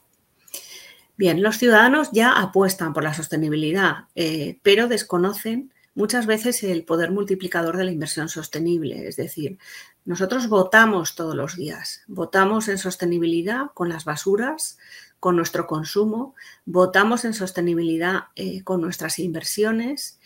Bien, 1.17 1.43
los 1.43 1.57
ciudadanos 1.57 2.11
ya 2.13 2.31
apuestan 2.31 2.93
por 2.93 3.03
la 3.03 3.13
sostenibilidad, 3.13 4.05
eh, 4.15 4.59
pero 4.63 4.87
desconocen 4.87 5.73
muchas 5.97 6.27
veces 6.27 6.63
el 6.63 6.85
poder 6.85 7.11
multiplicador 7.11 7.75
de 7.75 7.83
la 7.83 7.91
inversión 7.91 8.29
sostenible. 8.29 9.07
Es 9.07 9.15
decir, 9.15 9.57
nosotros 10.05 10.47
votamos 10.47 11.15
todos 11.15 11.35
los 11.35 11.55
días, 11.55 12.03
votamos 12.07 12.67
en 12.67 12.77
sostenibilidad 12.77 13.71
con 13.73 13.89
las 13.89 14.05
basuras, 14.05 14.77
con 15.19 15.35
nuestro 15.35 15.65
consumo, 15.65 16.35
votamos 16.65 17.25
en 17.25 17.33
sostenibilidad 17.33 18.25
eh, 18.35 18.63
con 18.63 18.79
nuestras 18.79 19.17
inversiones 19.17 20.19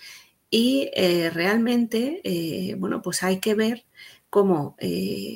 y 0.49 0.91
eh, 0.93 1.29
realmente, 1.33 2.19
eh, 2.25 2.75
bueno, 2.75 3.01
pues 3.01 3.23
hay 3.23 3.39
que 3.39 3.55
ver 3.55 3.85
cómo, 4.31 4.77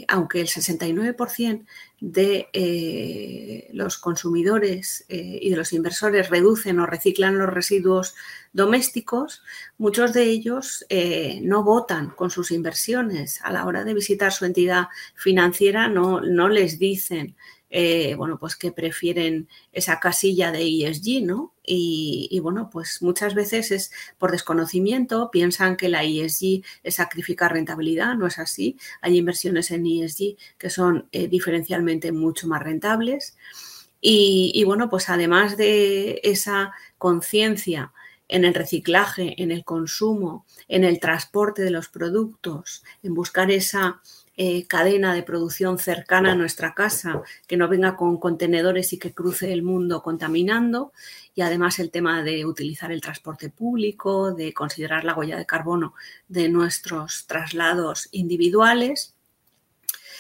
aunque 0.07 0.41
el 0.41 0.47
69% 0.47 1.65
de 1.99 3.67
los 3.73 3.97
consumidores 3.97 5.05
y 5.09 5.49
de 5.49 5.57
los 5.57 5.73
inversores 5.73 6.29
reducen 6.29 6.79
o 6.79 6.87
reciclan 6.87 7.37
los 7.37 7.49
residuos 7.49 8.15
domésticos, 8.55 9.43
muchos 9.77 10.13
de 10.13 10.23
ellos 10.23 10.85
eh, 10.87 11.41
no 11.43 11.61
votan 11.63 12.09
con 12.11 12.31
sus 12.31 12.51
inversiones. 12.51 13.41
A 13.43 13.51
la 13.51 13.65
hora 13.65 13.83
de 13.83 13.93
visitar 13.93 14.31
su 14.31 14.45
entidad 14.45 14.87
financiera 15.13 15.89
no, 15.89 16.21
no 16.21 16.47
les 16.47 16.79
dicen 16.79 17.35
eh, 17.69 18.15
bueno, 18.15 18.37
pues 18.39 18.55
que 18.55 18.71
prefieren 18.71 19.49
esa 19.71 19.99
casilla 19.99 20.51
de 20.51 20.63
ESG, 20.63 21.23
¿no? 21.23 21.53
Y, 21.67 22.39
bueno, 22.41 22.69
pues 22.71 23.01
muchas 23.01 23.33
veces 23.33 23.71
es 23.71 23.91
por 24.19 24.31
desconocimiento, 24.31 25.31
piensan 25.31 25.77
que 25.77 25.89
la 25.89 26.03
ESG 26.03 26.63
es 26.83 26.95
sacrificar 26.95 27.53
rentabilidad, 27.53 28.15
no 28.15 28.27
es 28.27 28.37
así. 28.37 28.77
Hay 29.01 29.17
inversiones 29.17 29.71
en 29.71 29.85
ESG 29.85 30.37
que 30.57 30.69
son 30.69 31.09
eh, 31.11 31.27
diferencialmente 31.27 32.11
mucho 32.11 32.47
más 32.47 32.61
rentables. 32.61 33.37
y, 34.01 34.63
bueno, 34.65 34.89
pues 34.89 35.09
además 35.09 35.57
de 35.57 36.21
esa 36.23 36.71
conciencia 36.99 37.91
en 38.27 38.45
el 38.45 38.53
reciclaje, 38.53 39.41
en 39.41 39.51
el 39.51 39.63
consumo, 39.63 40.45
en 40.67 40.83
el 40.83 40.99
transporte 40.99 41.63
de 41.63 41.71
los 41.71 41.89
productos, 41.89 42.83
en 43.03 43.13
buscar 43.13 43.51
esa 43.51 44.01
eh, 44.37 44.67
cadena 44.67 45.13
de 45.13 45.23
producción 45.23 45.79
cercana 45.79 46.33
a 46.33 46.35
nuestra 46.35 46.73
casa, 46.73 47.21
que 47.47 47.57
no 47.57 47.67
venga 47.67 47.95
con 47.95 48.19
contenedores 48.19 48.91
y 48.93 48.99
que 48.99 49.13
cruce 49.13 49.53
el 49.53 49.63
mundo 49.63 50.03
contaminando. 50.03 50.91
Y 51.33 51.41
además 51.41 51.79
el 51.79 51.91
tema 51.91 52.23
de 52.23 52.45
utilizar 52.45 52.91
el 52.91 53.01
transporte 53.01 53.49
público, 53.49 54.33
de 54.33 54.53
considerar 54.53 55.03
la 55.03 55.15
huella 55.15 55.37
de 55.37 55.45
carbono 55.45 55.93
de 56.27 56.49
nuestros 56.49 57.27
traslados 57.27 58.09
individuales 58.11 59.15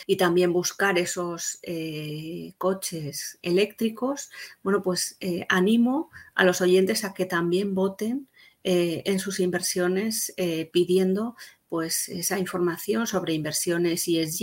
y 0.07 0.17
también 0.17 0.53
buscar 0.53 0.97
esos 0.97 1.59
eh, 1.63 2.53
coches 2.57 3.39
eléctricos, 3.41 4.29
bueno, 4.63 4.81
pues 4.81 5.17
eh, 5.19 5.45
animo 5.49 6.11
a 6.35 6.43
los 6.43 6.61
oyentes 6.61 7.03
a 7.03 7.13
que 7.13 7.25
también 7.25 7.73
voten 7.73 8.27
eh, 8.63 9.03
en 9.05 9.19
sus 9.19 9.39
inversiones 9.39 10.33
pidiendo 10.71 11.35
pues 11.75 12.07
esa 12.07 12.39
información 12.39 13.05
sobre 13.05 13.33
inversiones 13.33 14.07
ESG 14.07 14.41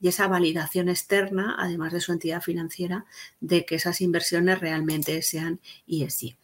y 0.00 0.08
esa 0.08 0.28
validación 0.28 0.88
externa, 0.88 1.56
además 1.58 1.92
de 1.92 2.00
su 2.00 2.12
entidad 2.12 2.40
financiera, 2.40 3.04
de 3.40 3.64
que 3.64 3.74
esas 3.74 4.00
inversiones 4.00 4.60
realmente 4.60 5.22
sean 5.22 5.60
ESG. 5.88 6.36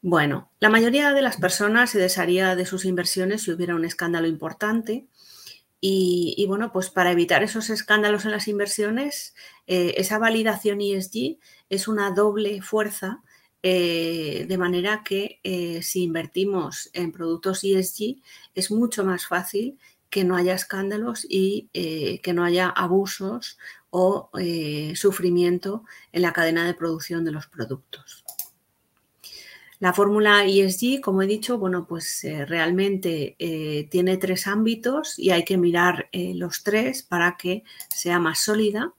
Bueno, 0.00 0.50
la 0.58 0.68
mayoría 0.68 1.12
de 1.12 1.22
las 1.22 1.36
personas 1.36 1.90
se 1.90 2.00
desharía 2.00 2.56
de 2.56 2.66
sus 2.66 2.84
inversiones 2.84 3.42
si 3.42 3.52
hubiera 3.52 3.76
un 3.76 3.84
escándalo 3.84 4.26
importante 4.26 5.06
y, 5.80 6.44
bueno, 6.48 6.72
pues 6.72 6.90
para 6.90 7.12
evitar 7.12 7.44
esos 7.44 7.70
escándalos 7.70 8.24
en 8.24 8.32
las 8.32 8.48
inversiones, 8.48 9.36
eh, 9.68 9.94
esa 9.96 10.18
validación 10.18 10.80
ESG 10.80 11.38
es 11.68 11.86
una 11.86 12.10
doble 12.10 12.62
fuerza, 12.62 13.22
eh, 13.62 14.46
de 14.48 14.58
manera 14.58 15.02
que 15.04 15.40
eh, 15.42 15.82
si 15.82 16.02
invertimos 16.02 16.90
en 16.92 17.12
productos 17.12 17.64
ESG 17.64 18.16
es 18.54 18.70
mucho 18.70 19.04
más 19.04 19.26
fácil 19.26 19.78
que 20.10 20.24
no 20.24 20.36
haya 20.36 20.54
escándalos 20.54 21.26
y 21.26 21.70
que 21.72 22.32
no 22.34 22.44
haya 22.44 22.68
abusos 22.68 23.56
o 23.88 24.30
sufrimiento 24.94 25.84
en 26.12 26.20
la 26.20 26.34
cadena 26.34 26.66
de 26.66 26.74
producción 26.74 27.24
de 27.24 27.32
los 27.32 27.46
productos. 27.46 28.22
La 29.82 29.92
fórmula 29.92 30.44
ESG, 30.44 31.00
como 31.00 31.22
he 31.22 31.26
dicho, 31.26 31.58
bueno, 31.58 31.88
pues 31.88 32.22
eh, 32.22 32.46
realmente 32.46 33.34
eh, 33.40 33.88
tiene 33.90 34.16
tres 34.16 34.46
ámbitos 34.46 35.18
y 35.18 35.30
hay 35.30 35.44
que 35.44 35.58
mirar 35.58 36.08
eh, 36.12 36.34
los 36.36 36.62
tres 36.62 37.02
para 37.02 37.36
que 37.36 37.64
sea 37.88 38.20
más 38.20 38.38
sólida. 38.38 38.92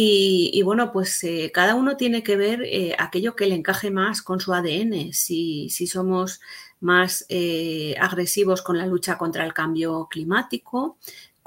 Y, 0.00 0.62
bueno, 0.62 0.92
pues 0.92 1.26
cada 1.52 1.74
uno 1.74 1.96
tiene 1.96 2.22
que 2.22 2.36
ver 2.36 2.94
aquello 2.98 3.34
que 3.34 3.46
le 3.46 3.56
encaje 3.56 3.90
más 3.90 4.22
con 4.22 4.38
su 4.38 4.54
ADN. 4.54 5.12
Si, 5.12 5.70
si 5.70 5.88
somos 5.88 6.40
más 6.78 7.26
agresivos 8.00 8.62
con 8.62 8.78
la 8.78 8.86
lucha 8.86 9.18
contra 9.18 9.44
el 9.44 9.52
cambio 9.52 10.06
climático, 10.08 10.98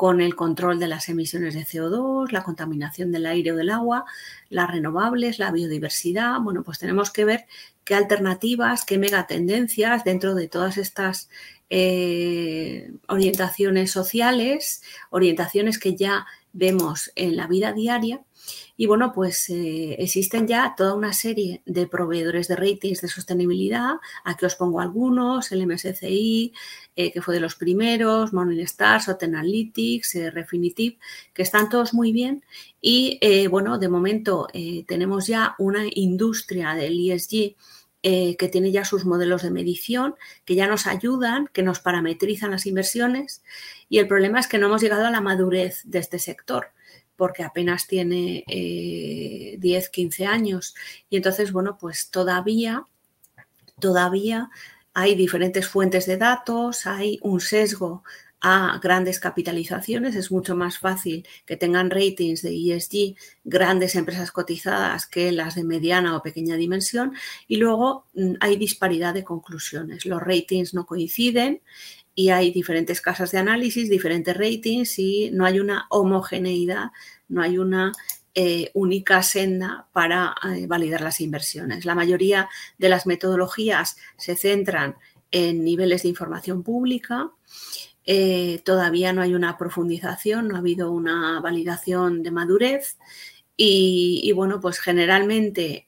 con 0.01 0.19
el 0.19 0.35
control 0.35 0.79
de 0.79 0.87
las 0.87 1.09
emisiones 1.09 1.53
de 1.53 1.63
CO2, 1.63 2.31
la 2.31 2.41
contaminación 2.41 3.11
del 3.11 3.27
aire 3.27 3.51
o 3.51 3.55
del 3.55 3.69
agua, 3.69 4.03
las 4.49 4.67
renovables, 4.67 5.37
la 5.37 5.51
biodiversidad. 5.51 6.39
Bueno, 6.39 6.63
pues 6.63 6.79
tenemos 6.79 7.11
que 7.11 7.23
ver 7.23 7.45
qué 7.83 7.93
alternativas, 7.93 8.83
qué 8.83 8.97
megatendencias 8.97 10.03
dentro 10.03 10.33
de 10.33 10.47
todas 10.47 10.79
estas 10.79 11.29
eh, 11.69 12.91
orientaciones 13.09 13.91
sociales, 13.91 14.81
orientaciones 15.11 15.77
que 15.77 15.95
ya 15.95 16.25
vemos 16.51 17.11
en 17.13 17.37
la 17.37 17.45
vida 17.45 17.71
diaria 17.71 18.21
y 18.77 18.87
bueno, 18.87 19.11
pues 19.13 19.49
eh, 19.49 19.95
existen 19.99 20.47
ya 20.47 20.73
toda 20.75 20.95
una 20.95 21.13
serie 21.13 21.61
de 21.65 21.87
proveedores 21.87 22.47
de 22.47 22.55
ratings 22.55 23.01
de 23.01 23.07
sostenibilidad. 23.07 23.95
Aquí 24.23 24.45
os 24.45 24.55
pongo 24.55 24.79
algunos, 24.79 25.51
el 25.51 25.67
MSCI, 25.67 26.53
eh, 26.95 27.11
que 27.11 27.21
fue 27.21 27.35
de 27.35 27.41
los 27.41 27.55
primeros, 27.55 28.33
Morningstar, 28.33 29.01
Soten 29.01 29.35
Analytics, 29.35 30.15
eh, 30.15 30.31
Refinitiv, 30.31 30.97
que 31.33 31.43
están 31.43 31.69
todos 31.69 31.93
muy 31.93 32.11
bien. 32.11 32.43
Y 32.81 33.19
bueno, 33.49 33.77
de 33.77 33.89
momento 33.89 34.47
tenemos 34.87 35.27
ya 35.27 35.55
una 35.59 35.83
industria 35.93 36.73
del 36.73 36.99
ESG 37.11 37.55
que 38.01 38.49
tiene 38.51 38.71
ya 38.71 38.83
sus 38.83 39.05
modelos 39.05 39.43
de 39.43 39.51
medición, 39.51 40.15
que 40.45 40.55
ya 40.55 40.65
nos 40.65 40.87
ayudan, 40.87 41.47
que 41.53 41.61
nos 41.61 41.79
parametrizan 41.79 42.49
las 42.49 42.65
inversiones. 42.65 43.43
Y 43.87 43.99
el 43.99 44.07
problema 44.07 44.39
es 44.39 44.47
que 44.47 44.57
no 44.57 44.65
hemos 44.65 44.81
llegado 44.81 45.05
a 45.05 45.11
la 45.11 45.21
madurez 45.21 45.81
de 45.83 45.99
este 45.99 46.17
sector 46.17 46.71
porque 47.21 47.43
apenas 47.43 47.85
tiene 47.85 48.43
10, 48.47 49.89
15 49.89 50.25
años. 50.25 50.73
Y 51.07 51.17
entonces, 51.17 51.51
bueno, 51.51 51.77
pues 51.79 52.09
todavía, 52.09 52.83
todavía 53.79 54.49
hay 54.95 55.13
diferentes 55.13 55.67
fuentes 55.67 56.07
de 56.07 56.17
datos, 56.17 56.87
hay 56.87 57.19
un 57.21 57.39
sesgo 57.39 58.03
a 58.41 58.79
grandes 58.81 59.19
capitalizaciones. 59.19 60.15
Es 60.15 60.31
mucho 60.31 60.55
más 60.55 60.79
fácil 60.79 61.27
que 61.45 61.57
tengan 61.57 61.91
ratings 61.91 62.41
de 62.41 62.55
ESG 62.55 63.15
grandes 63.43 63.93
empresas 63.93 64.31
cotizadas 64.31 65.05
que 65.05 65.31
las 65.31 65.53
de 65.53 65.63
mediana 65.63 66.17
o 66.17 66.23
pequeña 66.23 66.55
dimensión. 66.55 67.13
Y 67.47 67.57
luego 67.57 68.07
mm, 68.15 68.33
hay 68.39 68.57
disparidad 68.57 69.13
de 69.13 69.23
conclusiones. 69.23 70.07
Los 70.07 70.23
ratings 70.23 70.73
no 70.73 70.87
coinciden 70.87 71.61
y 72.15 72.29
hay 72.29 72.51
diferentes 72.51 73.01
casas 73.01 73.31
de 73.31 73.37
análisis, 73.37 73.89
diferentes 73.89 74.35
ratings 74.35 74.99
y 74.99 75.31
no 75.31 75.45
hay 75.45 75.59
una 75.59 75.87
homogeneidad, 75.89 76.91
no 77.29 77.41
hay 77.41 77.57
una 77.57 77.91
eh, 78.33 78.71
única 78.73 79.23
senda 79.23 79.87
para 79.91 80.35
eh, 80.55 80.65
validar 80.65 81.01
las 81.01 81.19
inversiones. 81.19 81.83
La 81.83 81.95
mayoría 81.95 82.49
de 82.77 82.87
las 82.87 83.05
metodologías 83.05 83.97
se 84.17 84.37
centran 84.37 84.95
en 85.31 85.63
niveles 85.63 86.03
de 86.03 86.09
información 86.09 86.63
pública. 86.63 87.31
Eh, 88.05 88.61
todavía 88.63 89.11
no 89.11 89.21
hay 89.21 89.33
una 89.33 89.57
profundización, 89.57 90.47
no 90.47 90.55
ha 90.55 90.59
habido 90.59 90.91
una 90.91 91.41
validación 91.41 92.23
de 92.23 92.31
madurez. 92.31 92.97
Y, 93.63 94.31
bueno, 94.33 94.59
pues 94.59 94.79
generalmente 94.79 95.85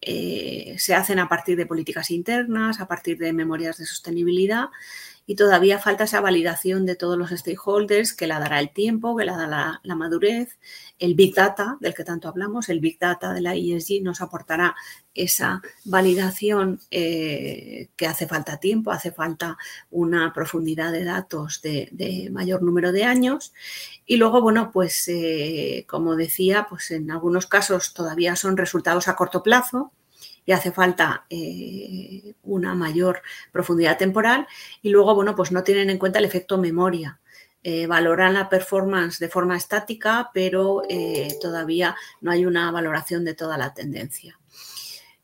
se 0.78 0.94
hacen 0.94 1.18
a 1.18 1.28
partir 1.28 1.58
de 1.58 1.66
políticas 1.66 2.12
internas, 2.12 2.80
a 2.80 2.88
partir 2.88 3.18
de 3.18 3.34
memorias 3.34 3.78
de 3.80 3.88
sostenibilidad 3.88 4.70
y 5.26 5.36
todavía 5.36 5.80
falta 5.80 6.04
esa 6.04 6.20
validación 6.20 6.86
de 6.86 6.96
todos 6.96 7.18
los 7.18 7.30
stakeholders 7.30 8.14
que 8.14 8.28
la 8.28 8.40
dará 8.40 8.60
el 8.60 8.72
tiempo, 8.72 9.16
que 9.16 9.24
la 9.24 9.38
dará 9.38 9.80
la, 9.82 9.96
madurez. 9.96 10.58
El 11.00 11.16
Big 11.16 11.34
Data, 11.34 11.78
del 11.80 11.94
que 11.94 12.04
tanto 12.04 12.28
hablamos, 12.28 12.68
el 12.68 12.82
Big 12.82 13.00
Data 13.00 13.34
de 13.34 13.42
la 13.42 13.56
ESG 13.56 14.02
nos 14.04 14.22
aportará 14.22 14.76
esa 15.14 15.62
validación 15.86 16.82
eh, 16.92 17.90
que 17.96 18.08
hace 18.08 18.28
falta 18.28 18.60
tiempo, 18.60 18.92
hace 18.92 19.12
falta 19.12 19.58
una 19.92 20.34
profundidad 20.34 20.92
de 20.92 21.06
datos 21.06 21.62
de, 21.62 22.30
mayor 22.32 22.62
número 22.62 22.92
de 22.92 23.06
años. 23.06 23.54
Y 24.06 24.18
luego, 24.18 24.42
bueno, 24.42 24.72
pues 24.72 25.08
eh, 25.08 25.86
como 25.88 26.18
decía, 26.18 26.68
pues 26.70 26.92
en 26.92 27.12
algunos 27.12 27.48
casos 27.48 27.94
todavía 27.94 28.36
son 28.36 28.58
resultados 28.58 29.08
a 29.08 29.16
corto 29.16 29.42
plazo, 29.42 29.94
y 30.46 30.52
hace 30.52 30.72
falta 30.72 31.26
eh, 31.30 32.34
una 32.44 32.74
mayor 32.76 33.22
profundidad 33.52 33.98
temporal 33.98 34.48
y 34.82 34.90
luego, 34.90 35.16
bueno, 35.16 35.36
pues 35.36 35.52
no 35.52 35.64
tienen 35.64 35.90
en 35.90 35.98
cuenta 35.98 36.20
el 36.20 36.26
efecto 36.26 36.58
memoria. 36.58 37.20
Eh, 37.66 37.88
valoran 37.88 38.34
la 38.34 38.50
performance 38.50 39.20
de 39.20 39.30
forma 39.30 39.56
estática, 39.56 40.32
pero 40.34 40.82
eh, 40.90 41.38
todavía 41.42 41.96
no 42.20 42.32
hay 42.32 42.46
una 42.46 42.70
valoración 42.72 43.24
de 43.24 43.36
toda 43.36 43.58
la 43.58 43.74
tendencia. 43.74 44.38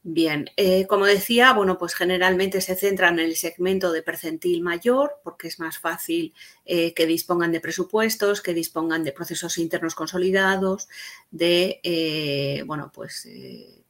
Bien, 0.02 0.50
como 0.88 1.06
decía, 1.06 1.52
bueno, 1.52 1.78
pues 1.78 1.94
generalmente 1.94 2.62
se 2.62 2.78
centran 2.78 3.20
en 3.20 3.26
el 3.26 3.36
segmento 3.36 3.92
de 3.92 4.02
percentil 4.02 4.62
mayor 4.62 5.20
porque 5.26 5.50
es 5.50 5.60
más 5.60 5.78
fácil 5.78 6.34
que 6.66 7.06
dispongan 7.06 7.52
de 7.52 7.60
presupuestos, 7.60 8.42
que 8.42 8.54
dispongan 8.54 9.04
de 9.04 9.12
procesos 9.12 9.58
internos 9.58 9.96
consolidados, 9.96 10.88
de, 11.32 12.64
bueno, 12.66 12.94
pues 12.96 13.28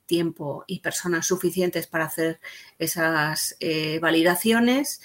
tiempo 0.10 0.66
y 0.68 0.82
personas 0.82 1.28
suficientes 1.28 1.88
para 1.88 2.06
hacer 2.06 2.42
esas 2.80 3.56
eh, 3.62 4.00
validaciones. 4.02 5.02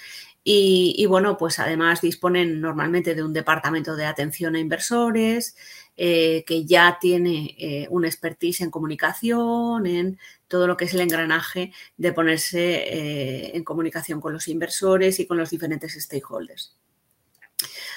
Y, 0.47 1.03
bueno, 1.07 1.37
pues 1.37 1.57
además 1.57 2.01
disponen 2.01 2.61
normalmente 2.61 3.15
de 3.15 3.23
un 3.23 3.33
departamento 3.33 3.95
de 3.95 4.05
atención 4.05 4.53
a 4.53 4.59
inversores 4.59 5.55
eh, 5.97 6.43
que 6.45 6.65
ya 6.65 6.99
tiene 7.01 7.55
eh, 7.57 7.87
un 7.89 8.05
expertise 8.05 8.61
en 8.61 8.69
comunicación, 8.69 9.87
en 9.87 10.19
todo 10.47 10.67
lo 10.67 10.77
que 10.77 10.85
es 10.85 10.93
el 10.93 11.01
engranaje 11.01 11.71
de 11.97 12.13
ponerse 12.13 13.55
en 13.55 13.63
comunicación 13.63 14.21
con 14.21 14.33
los 14.33 14.47
inversores 14.47 15.19
y 15.19 15.25
con 15.25 15.37
los 15.37 15.49
diferentes 15.49 15.93
stakeholders. 15.99 16.77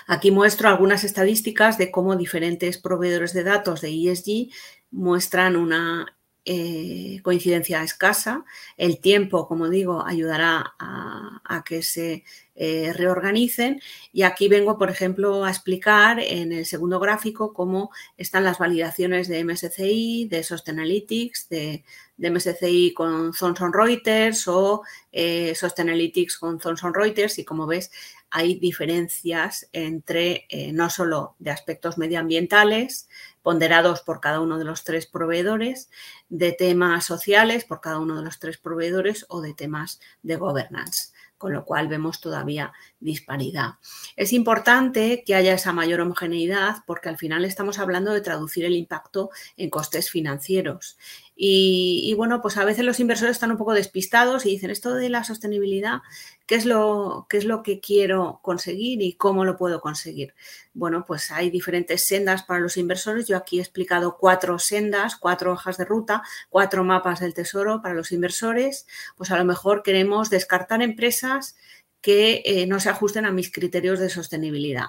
Aquí 0.07 0.31
muestro 0.31 0.71
algunas 0.71 1.05
estadísticas 1.05 1.77
de 1.77 1.91
cómo 1.91 2.17
diferentes 2.17 2.79
proveedores 2.79 3.35
de 3.35 3.45
datos 3.45 3.83
de 3.83 3.91
ESG 3.91 4.51
muestran 4.91 5.55
una 5.55 6.18
eh, 6.51 7.21
coincidencia 7.23 7.83
escasa. 7.83 8.43
El 8.79 9.01
tiempo, 9.01 9.47
como 9.47 9.69
digo, 9.69 10.03
ayudará 10.07 10.75
a, 10.79 11.63
que 11.67 11.83
se 11.83 12.25
eh, 12.55 12.95
reorganicen. 12.95 13.83
Y 14.15 14.23
aquí 14.23 14.49
vengo, 14.49 14.79
por 14.79 14.89
ejemplo, 14.89 15.45
a 15.45 15.51
explicar 15.51 16.19
en 16.21 16.53
el 16.53 16.65
segundo 16.65 17.01
gráfico 17.01 17.53
cómo 17.53 17.91
están 18.17 18.45
las 18.45 18.59
validaciones 18.59 19.29
de 19.29 19.45
MSCI, 19.45 20.29
de 20.31 20.43
Sustainalytics, 20.43 21.51
de, 21.51 21.85
de 22.17 22.31
MSCI 22.31 22.95
con 22.95 23.33
Thomson 23.33 23.71
Reuters 23.71 24.49
o 24.49 24.83
eh, 25.13 25.55
Sustainalytics 25.55 26.39
con 26.39 26.59
Thomson 26.59 26.95
Reuters. 26.95 27.39
Y 27.39 27.45
como 27.45 27.67
ves, 27.67 27.91
hay 28.31 28.59
diferencias 28.59 29.69
entre 29.73 30.47
no 30.73 30.91
solo 30.91 31.37
de 31.39 31.51
aspectos 31.51 31.99
medioambientales, 31.99 33.09
ponderados 33.43 34.03
por 34.03 34.21
cada 34.21 34.41
uno 34.41 34.59
de 34.59 34.65
los 34.65 34.85
tres 34.85 35.07
proveedores, 35.07 35.91
de 36.29 36.53
temas 36.53 37.07
sociales 37.07 37.65
por 37.65 37.81
cada 37.81 37.99
uno 37.99 38.17
de 38.17 38.25
los 38.25 38.39
tres 38.39 38.59
proveedores 38.59 39.25
o 39.29 39.41
de 39.41 39.55
temas 39.55 40.01
de 40.23 40.37
governance 40.37 41.13
con 41.39 41.53
lo 41.53 41.65
cual 41.65 41.87
vemos 41.89 42.21
todavía 42.21 42.73
disparidad. 42.99 43.75
Es 44.17 44.33
importante 44.33 45.23
que 45.25 45.37
haya 45.37 45.55
esa 45.55 45.73
mayor 45.73 46.01
homogeneidad 46.01 46.79
porque 46.85 47.09
al 47.09 47.17
final 47.17 47.45
estamos 47.45 47.79
hablando 47.79 48.13
de 48.13 48.21
traducir 48.21 48.65
el 48.65 48.75
impacto 48.75 49.31
en 49.57 49.71
costes 49.71 50.11
financieros 50.11 50.99
y, 51.41 52.13
bueno, 52.15 52.43
pues 52.43 52.57
a 52.57 52.65
veces 52.65 52.85
los 52.85 52.99
inversores 52.99 53.37
están 53.37 53.53
un 53.53 53.59
poco 53.59 53.73
despistados 53.73 54.45
y 54.45 54.51
dicen, 54.51 54.71
esto 54.71 54.95
de 54.95 55.09
la 55.09 55.23
sostenibilidad, 55.23 56.01
¿qué 56.47 56.57
es, 56.57 56.67
lo, 56.67 57.29
¿qué 57.31 57.37
es 57.37 57.45
lo 57.45 57.63
que 57.63 57.79
quiero 57.79 58.41
conseguir 58.43 59.01
y 59.03 59.13
cómo 59.13 59.45
lo 59.45 59.57
puedo 59.57 59.81
conseguir? 59.81 60.35
Bueno, 60.75 61.05
pues 61.07 61.31
hay 61.31 61.51
diferentes 61.51 62.05
sendas 62.05 62.43
para 62.43 62.59
los 62.59 62.77
inversores. 62.77 63.29
Yo 63.29 63.37
aquí 63.37 63.59
he 63.59 63.63
explicado 63.63 64.17
cuatro 64.19 64.59
sendas, 64.59 65.15
cuatro 65.15 65.53
hojas 65.53 65.77
de 65.77 65.85
ruta, 65.85 66.25
cuatro 66.49 66.83
mapas 66.83 67.21
del 67.21 67.35
tesoro 67.35 67.83
para 67.83 67.95
los 67.95 68.11
inversores. 68.11 68.89
Pues 69.17 69.31
a 69.31 69.39
lo 69.39 69.45
mejor 69.45 69.85
queremos 69.85 70.31
descartar 70.31 70.83
empresas 70.83 71.55
que 72.01 72.43
eh, 72.47 72.67
no 72.67 72.81
se 72.81 72.89
ajusten 72.89 73.27
a 73.27 73.31
mis 73.31 73.53
criterios 73.53 74.01
de 74.01 74.11
sostenibilidad. 74.11 74.89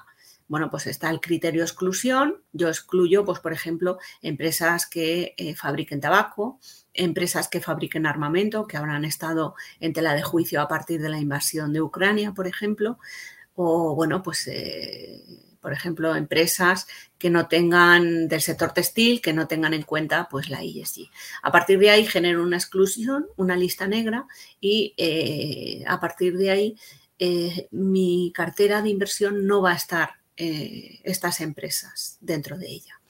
Bueno, 0.49 0.71
pues 0.71 0.87
está 0.87 1.11
el 1.11 1.21
criterio 1.21 1.61
exclusión. 1.61 2.41
Yo 2.53 2.69
excluyo, 2.69 3.23
pues, 3.23 3.39
por 3.39 3.53
ejemplo, 3.53 3.99
empresas 4.23 4.87
que 4.87 5.35
eh, 5.37 5.55
fabriquen 5.55 6.01
tabaco, 6.01 6.59
empresas 6.91 7.47
que 7.47 7.61
fabriquen 7.61 8.07
armamento, 8.07 8.65
que 8.65 8.75
habrán 8.75 9.05
estado 9.05 9.53
en 9.79 9.93
tela 9.93 10.15
de 10.15 10.23
juicio 10.23 10.59
a 10.59 10.67
partir 10.67 11.01
de 11.01 11.09
la 11.09 11.19
invasión 11.19 11.71
de 11.71 11.81
Ucrania, 11.81 12.33
por 12.33 12.47
ejemplo. 12.47 12.97
O, 13.53 13.93
bueno, 13.93 14.23
pues, 14.23 14.47
eh, 14.47 15.21
por 15.61 15.71
ejemplo, 15.71 16.15
empresas 16.15 16.87
que 17.19 17.29
no 17.29 17.47
tengan 17.47 18.27
del 18.27 18.41
sector 18.41 18.71
textil, 18.71 19.21
que 19.21 19.33
no 19.33 19.47
tengan 19.47 19.75
en 19.75 19.83
cuenta 19.83 20.29
pues 20.31 20.49
la 20.49 20.63
ESG. 20.63 21.11
A 21.43 21.51
partir 21.51 21.77
de 21.77 21.91
ahí 21.91 22.05
genero 22.07 22.41
una 22.41 22.57
exclusión, 22.57 23.27
una 23.35 23.55
lista 23.55 23.85
negra 23.85 24.25
y 24.59 24.95
eh, 24.97 25.83
a 25.85 25.99
partir 25.99 26.37
de 26.37 26.49
ahí 26.49 26.75
mi 27.71 28.31
cartera 28.33 28.81
de 28.81 28.89
inversión 28.89 29.45
no 29.45 29.61
va 29.61 29.73
a 29.73 29.75
estar 29.75 30.18
eh, 30.41 31.01
estas 31.03 31.41
empresas 31.41 32.17
dentro 32.21 32.57
de 32.57 32.67
ella. 32.67 33.01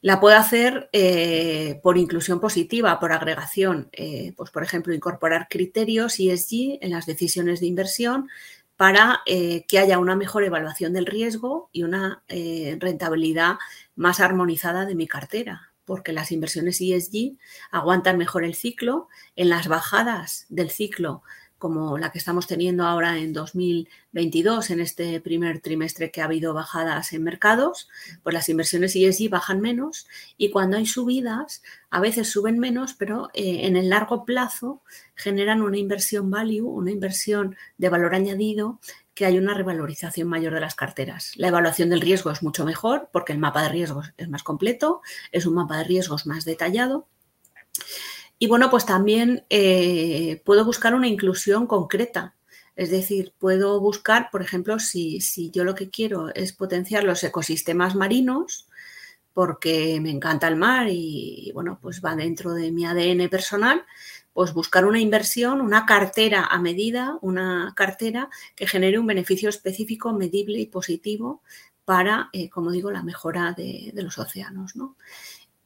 La 0.00 0.20
puedo 0.20 0.36
hacer 0.36 0.88
eh, 0.92 1.80
por 1.82 1.98
inclusión 1.98 2.38
positiva, 2.38 3.00
por 3.00 3.10
agregación, 3.10 3.88
eh, 3.90 4.32
pues 4.36 4.52
por 4.52 4.62
ejemplo, 4.62 4.94
incorporar 4.94 5.48
criterios 5.50 6.20
ESG 6.20 6.78
en 6.80 6.92
las 6.92 7.06
decisiones 7.06 7.58
de 7.58 7.66
inversión 7.66 8.28
para 8.76 9.22
que 9.26 9.78
haya 9.78 9.98
una 9.98 10.14
mejor 10.16 10.44
evaluación 10.44 10.92
del 10.92 11.06
riesgo 11.06 11.70
y 11.72 11.84
una 11.84 12.24
rentabilidad 12.28 13.56
más 13.94 14.18
armonizada 14.18 14.84
de 14.84 14.96
mi 14.96 15.06
cartera, 15.06 15.72
porque 15.84 16.12
las 16.12 16.32
inversiones 16.32 16.80
ESG 16.80 17.36
aguantan 17.70 18.18
mejor 18.18 18.44
el 18.44 18.56
ciclo, 18.56 19.08
en 19.36 19.48
las 19.48 19.68
bajadas 19.68 20.46
del 20.48 20.70
ciclo 20.70 21.22
como 21.64 21.96
la 21.96 22.12
que 22.12 22.18
estamos 22.18 22.46
teniendo 22.46 22.84
ahora 22.84 23.16
en 23.16 23.32
2022, 23.32 24.68
en 24.68 24.80
este 24.80 25.18
primer 25.22 25.60
trimestre 25.60 26.10
que 26.10 26.20
ha 26.20 26.26
habido 26.26 26.52
bajadas 26.52 27.14
en 27.14 27.22
mercados, 27.22 27.88
pues 28.22 28.34
las 28.34 28.50
inversiones 28.50 28.94
ESG 28.94 29.30
bajan 29.30 29.62
menos 29.62 30.06
y 30.36 30.50
cuando 30.50 30.76
hay 30.76 30.84
subidas, 30.84 31.62
a 31.88 32.00
veces 32.00 32.28
suben 32.28 32.58
menos, 32.58 32.92
pero 32.92 33.30
eh, 33.32 33.60
en 33.62 33.76
el 33.76 33.88
largo 33.88 34.26
plazo 34.26 34.82
generan 35.14 35.62
una 35.62 35.78
inversión 35.78 36.30
value, 36.30 36.68
una 36.68 36.90
inversión 36.90 37.56
de 37.78 37.88
valor 37.88 38.14
añadido 38.14 38.78
que 39.14 39.24
hay 39.24 39.38
una 39.38 39.54
revalorización 39.54 40.28
mayor 40.28 40.52
de 40.52 40.60
las 40.60 40.74
carteras. 40.74 41.32
La 41.36 41.48
evaluación 41.48 41.88
del 41.88 42.02
riesgo 42.02 42.30
es 42.30 42.42
mucho 42.42 42.66
mejor 42.66 43.08
porque 43.10 43.32
el 43.32 43.38
mapa 43.38 43.62
de 43.62 43.70
riesgos 43.70 44.12
es 44.18 44.28
más 44.28 44.42
completo, 44.42 45.00
es 45.32 45.46
un 45.46 45.54
mapa 45.54 45.78
de 45.78 45.84
riesgos 45.84 46.26
más 46.26 46.44
detallado 46.44 47.06
Y 48.38 48.48
bueno, 48.48 48.70
pues 48.70 48.86
también 48.86 49.44
eh, 49.50 50.42
puedo 50.44 50.64
buscar 50.64 50.94
una 50.94 51.08
inclusión 51.08 51.66
concreta. 51.66 52.34
Es 52.76 52.90
decir, 52.90 53.32
puedo 53.38 53.80
buscar, 53.80 54.30
por 54.30 54.42
ejemplo, 54.42 54.78
si, 54.78 55.20
si 55.20 55.50
yo 55.50 55.64
lo 55.64 55.74
que 55.74 55.90
quiero 55.90 56.34
es 56.34 56.52
potenciar 56.52 57.04
los 57.04 57.22
ecosistemas 57.22 57.94
marinos, 57.94 58.68
porque 59.34 59.98
me 60.00 60.10
encanta 60.10 60.48
el 60.48 60.56
mar 60.56 60.86
y, 60.88 61.50
bueno, 61.52 61.78
pues 61.82 62.00
va 62.02 62.14
dentro 62.14 62.54
de 62.54 62.70
mi 62.70 62.86
ADN 62.86 63.28
personal, 63.28 63.84
pues 64.32 64.54
buscar 64.54 64.84
una 64.84 65.00
inversión, 65.00 65.60
una 65.60 65.86
cartera 65.86 66.44
a 66.44 66.58
medida, 66.60 67.18
una 67.20 67.72
cartera 67.76 68.30
que 68.54 68.66
genere 68.66 68.98
un 68.98 69.06
beneficio 69.06 69.48
específico, 69.48 70.12
medible 70.12 70.60
y 70.60 70.66
positivo 70.66 71.42
para, 71.84 72.30
eh, 72.32 72.48
como 72.48 72.70
digo, 72.70 72.90
la 72.90 73.02
mejora 73.02 73.52
de, 73.52 73.92
los 73.94 74.18
océanos. 74.18 74.76
¿no? 74.76 74.96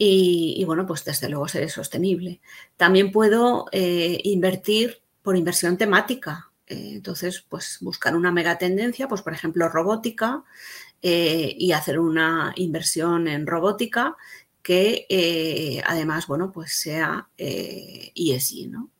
Y, 0.00 0.62
bueno, 0.64 0.86
pues 0.86 1.04
desde 1.04 1.28
luego 1.28 1.48
seré 1.48 1.68
sostenible. 1.68 2.40
También 2.76 3.10
puedo 3.10 3.66
eh, 3.72 4.20
invertir 4.22 5.02
por 5.22 5.36
inversión 5.36 5.76
temática. 5.76 6.52
Eh, 6.68 6.92
entonces, 6.94 7.44
pues 7.48 7.78
buscar 7.80 8.14
una 8.14 8.30
megatendencia, 8.30 9.08
pues 9.08 9.22
por 9.22 9.32
ejemplo 9.32 9.68
robótica, 9.68 10.44
eh, 11.02 11.52
y 11.58 11.72
hacer 11.72 11.98
una 11.98 12.52
inversión 12.56 13.26
en 13.26 13.46
robótica 13.46 14.16
que 14.62 15.82
además, 15.86 16.26
bueno, 16.26 16.52
pues 16.52 16.78
sea 16.78 17.28
ESG, 17.38 18.68
¿no? 18.68 18.90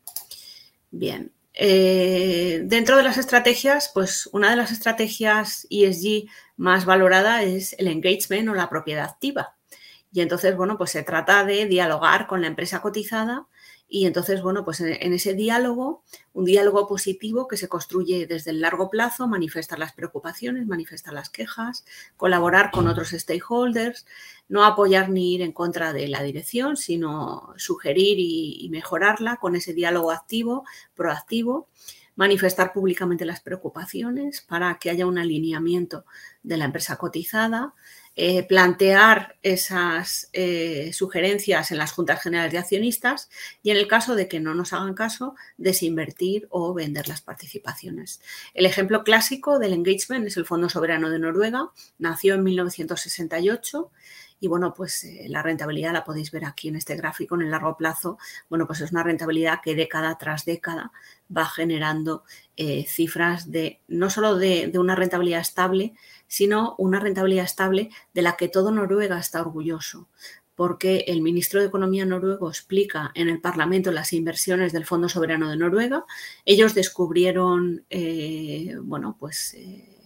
Bien. 0.89 1.31
dentro 1.53 2.97
de 2.97 3.03
las 3.03 3.17
estrategias, 3.19 3.91
pues 3.93 4.27
una 4.33 4.49
de 4.49 4.55
las 4.55 4.71
estrategias 4.71 5.67
ESG 5.69 6.27
más 6.57 6.85
valorada 6.85 7.43
es 7.43 7.75
el 7.77 7.87
engagement 7.87 8.49
o 8.49 8.55
la 8.55 8.69
propiedad 8.69 9.05
activa. 9.05 9.58
Y 10.11 10.21
entonces, 10.21 10.55
bueno, 10.55 10.77
pues 10.77 10.91
se 10.91 11.03
trata 11.03 11.43
de 11.45 11.65
dialogar 11.65 12.27
con 12.27 12.41
la 12.41 12.47
empresa 12.47 12.81
cotizada 12.81 13.47
y 13.91 14.05
entonces, 14.05 14.43
bueno, 14.43 14.63
pues 14.63 14.81
en, 14.81 15.13
ese 15.13 15.33
diálogo, 15.33 16.03
un 16.33 16.45
diálogo 16.45 16.87
positivo 16.87 17.47
que 17.47 17.57
se 17.57 17.67
construye 17.67 18.27
desde 18.27 18.51
el 18.51 18.61
largo 18.61 18.89
plazo, 18.89 19.27
manifestar 19.27 19.79
las 19.79 19.93
preocupaciones, 19.93 20.67
manifestar 20.67 21.11
las 21.11 21.31
quejas, 21.31 21.85
colaborar 22.15 22.69
con 22.69 22.87
otros 22.87 23.09
stakeholders, 23.09 24.05
no 24.47 24.63
apoyar 24.63 25.09
ni 25.09 25.33
ir 25.33 25.41
en 25.41 25.53
contra 25.53 25.91
de 25.91 26.07
la 26.07 26.21
dirección, 26.21 26.77
sino 26.77 27.51
sugerir 27.57 28.17
y 28.19 28.67
mejorarla 28.69 29.37
con 29.37 29.55
ese 29.55 29.73
diálogo 29.73 30.11
activo, 30.11 30.65
proactivo 30.93 31.67
manifestar 32.19 32.73
públicamente 32.73 33.23
las 33.23 33.39
preocupaciones 33.39 34.41
para 34.41 34.77
que 34.77 34.89
haya 34.89 35.07
un 35.07 35.17
alineamiento 35.17 36.03
de 36.43 36.57
la 36.57 36.65
empresa 36.65 36.97
cotizada, 36.97 37.73
eh, 38.21 38.43
plantear 38.43 39.37
esas 39.43 40.29
eh, 40.33 40.91
sugerencias 40.91 41.71
en 41.71 41.77
las 41.77 41.93
juntas 41.93 42.21
generales 42.21 42.51
de 42.51 42.57
accionistas 42.57 43.29
y 43.63 43.71
en 43.71 43.77
el 43.77 43.87
caso 43.87 44.13
de 44.13 44.27
que 44.27 44.41
no 44.41 44.53
nos 44.53 44.73
hagan 44.73 44.93
caso, 44.93 45.35
desinvertir 45.55 46.45
o 46.49 46.73
vender 46.73 47.07
las 47.07 47.21
participaciones. 47.21 48.19
El 48.53 48.65
ejemplo 48.65 49.05
clásico 49.05 49.57
del 49.57 49.71
engagement 49.71 50.27
es 50.27 50.35
el 50.35 50.45
Fondo 50.45 50.67
Soberano 50.67 51.09
de 51.09 51.17
Noruega, 51.17 51.71
nació 51.97 52.35
en 52.35 52.43
1968 52.43 53.89
y 54.39 54.47
bueno, 54.47 54.73
pues 54.73 55.03
eh, 55.03 55.25
la 55.27 55.41
rentabilidad 55.43 55.93
la 55.93 56.03
podéis 56.03 56.31
ver 56.31 56.45
aquí 56.45 56.69
en 56.69 56.75
este 56.75 56.95
gráfico 56.95 57.35
en 57.35 57.41
el 57.41 57.51
largo 57.51 57.75
plazo. 57.77 58.17
Bueno, 58.49 58.67
pues 58.67 58.81
es 58.81 58.91
una 58.91 59.03
rentabilidad 59.03 59.61
que 59.61 59.75
década 59.75 60.17
tras 60.17 60.45
década 60.45 60.91
va 61.35 61.45
generando 61.45 62.23
cifras 62.87 63.49
de 63.51 63.79
no 63.87 64.09
solo 64.09 64.35
de 64.35 64.69
una 64.77 64.93
rentabilidad 64.93 65.39
estable, 65.39 65.93
sino 66.27 66.75
una 66.77 66.99
rentabilidad 66.99 67.45
estable 67.45 67.89
de 68.13 68.21
la 68.21 68.35
que 68.35 68.49
todo 68.49 68.71
Noruega 68.71 69.17
está 69.17 69.39
orgulloso 69.39 70.09
porque 70.59 71.05
el 71.07 71.21
ministro 71.21 71.61
de 71.61 71.67
Economía 71.67 72.03
noruego 72.03 72.49
explica 72.49 73.13
en 73.15 73.29
el 73.29 73.39
Parlamento 73.39 73.93
las 73.93 74.11
inversiones 74.11 74.73
del 74.73 74.85
Fondo 74.85 75.07
Soberano 75.07 75.49
de 75.49 75.55
Noruega. 75.55 76.03
Ellos 76.43 76.75
descubrieron, 76.75 77.85
eh, 77.89 78.75
bueno, 78.81 79.15
pues 79.17 79.53
eh, 79.53 79.98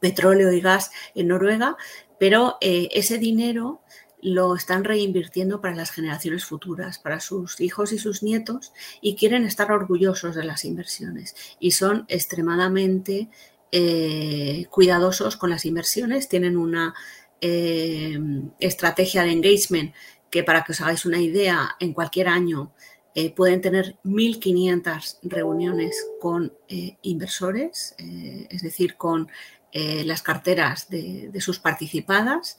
petróleo 0.00 0.52
y 0.52 0.60
gas 0.60 0.90
en 1.14 1.28
Noruega, 1.28 1.76
pero 2.18 2.56
eh, 2.60 2.88
ese 2.92 3.18
dinero 3.18 3.80
lo 4.22 4.56
están 4.56 4.84
reinvirtiendo 4.84 5.60
para 5.60 5.76
las 5.76 5.90
generaciones 5.90 6.44
futuras, 6.44 6.98
para 6.98 7.20
sus 7.20 7.60
hijos 7.60 7.92
y 7.92 7.98
sus 7.98 8.22
nietos, 8.22 8.72
y 9.00 9.14
quieren 9.14 9.44
estar 9.44 9.70
orgullosos 9.70 10.34
de 10.34 10.44
las 10.44 10.64
inversiones. 10.64 11.36
Y 11.60 11.72
son 11.72 12.06
extremadamente 12.08 13.28
eh, 13.72 14.66
cuidadosos 14.70 15.36
con 15.36 15.50
las 15.50 15.64
inversiones, 15.64 16.28
tienen 16.28 16.56
una 16.56 16.94
eh, 17.40 18.18
estrategia 18.58 19.22
de 19.22 19.32
engagement 19.32 19.94
que 20.30 20.42
para 20.42 20.64
que 20.64 20.72
os 20.72 20.80
hagáis 20.80 21.04
una 21.04 21.20
idea, 21.20 21.76
en 21.78 21.92
cualquier 21.92 22.28
año 22.28 22.72
pueden 23.34 23.62
tener 23.62 23.96
1.500 24.04 25.20
reuniones 25.22 26.06
con 26.20 26.52
inversores, 27.00 27.94
es 27.96 28.60
decir, 28.60 28.96
con 28.98 29.28
las 30.04 30.22
carteras 30.22 30.88
de, 30.88 31.28
de 31.32 31.40
sus 31.40 31.58
participadas 31.58 32.58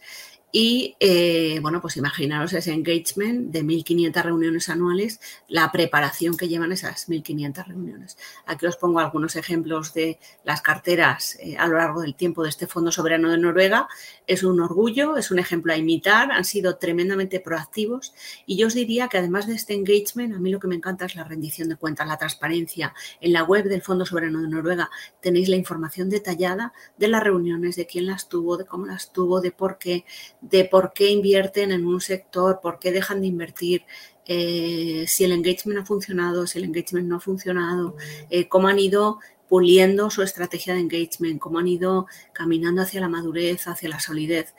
y 0.59 0.95
eh, 0.99 1.59
bueno, 1.61 1.79
pues 1.81 1.97
imaginaros 1.97 2.51
ese 2.51 2.73
engagement 2.73 3.51
de 3.51 3.63
1.500 3.63 4.23
reuniones 4.23 4.69
anuales, 4.69 5.19
la 5.47 5.71
preparación 5.71 6.35
que 6.35 6.47
llevan 6.47 6.71
esas 6.71 7.07
1.500 7.07 7.67
reuniones. 7.67 8.17
Aquí 8.47 8.65
os 8.65 8.75
pongo 8.75 8.99
algunos 8.99 9.35
ejemplos 9.35 9.93
de 9.93 10.17
las 10.43 10.63
carteras 10.63 11.37
eh, 11.41 11.57
a 11.59 11.67
lo 11.67 11.77
largo 11.77 12.01
del 12.01 12.15
tiempo 12.15 12.41
de 12.41 12.49
este 12.49 12.65
Fondo 12.65 12.91
Soberano 12.91 13.29
de 13.29 13.37
Noruega. 13.37 13.87
Es 14.25 14.41
un 14.41 14.59
orgullo, 14.59 15.15
es 15.15 15.29
un 15.29 15.37
ejemplo 15.37 15.73
a 15.73 15.77
imitar, 15.77 16.31
han 16.31 16.43
sido 16.43 16.77
tremendamente 16.77 17.39
proactivos 17.39 18.15
y 18.47 18.57
yo 18.57 18.65
os 18.65 18.73
diría 18.73 19.09
que 19.09 19.19
además 19.19 19.45
de 19.45 19.53
este 19.53 19.75
engagement, 19.75 20.33
a 20.33 20.39
mí 20.39 20.49
lo 20.49 20.59
que 20.59 20.67
me 20.67 20.75
encanta 20.75 21.05
es 21.05 21.15
la 21.15 21.23
rendición 21.23 21.69
de 21.69 21.75
cuentas, 21.75 22.07
la 22.07 22.17
transparencia. 22.17 22.95
En 23.21 23.31
la 23.31 23.43
web 23.43 23.65
del 23.65 23.83
Fondo 23.83 24.07
Soberano 24.07 24.41
de 24.41 24.47
Noruega 24.47 24.89
tenéis 25.21 25.49
la 25.49 25.55
información 25.55 26.09
detallada 26.09 26.73
de 26.97 27.09
las 27.09 27.23
reuniones, 27.23 27.75
de 27.75 27.85
quién 27.85 28.07
las 28.07 28.27
tuvo, 28.27 28.57
de 28.57 28.65
cómo 28.65 28.87
las 28.87 29.13
tuvo, 29.13 29.39
de 29.39 29.51
por 29.51 29.77
qué 29.77 30.03
de 30.49 30.65
por 30.65 30.93
qué 30.93 31.09
invierten 31.09 31.71
en 31.71 31.85
un 31.85 32.01
sector, 32.01 32.59
por 32.61 32.79
qué 32.79 32.91
dejan 32.91 33.21
de 33.21 33.27
invertir, 33.27 33.83
eh, 34.25 35.05
si 35.07 35.23
el 35.23 35.31
engagement 35.31 35.79
ha 35.79 35.85
funcionado, 35.85 36.47
si 36.47 36.57
el 36.57 36.65
engagement 36.65 37.07
no 37.07 37.17
ha 37.17 37.19
funcionado, 37.19 37.95
eh, 38.29 38.47
cómo 38.47 38.67
han 38.67 38.79
ido 38.79 39.19
puliendo 39.47 40.09
su 40.09 40.21
estrategia 40.21 40.73
de 40.73 40.81
engagement, 40.81 41.39
cómo 41.39 41.59
han 41.59 41.67
ido 41.67 42.07
caminando 42.33 42.81
hacia 42.81 42.99
la 42.99 43.07
madurez, 43.07 43.67
hacia 43.67 43.89
la 43.89 43.99
solidez. 44.01 44.53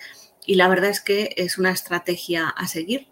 Y 0.46 0.54
la 0.54 0.68
verdad 0.68 0.90
es 0.90 1.02
que 1.02 1.34
es 1.36 1.58
una 1.58 1.70
estrategia 1.70 2.48
a 2.48 2.66
seguir. 2.66 3.08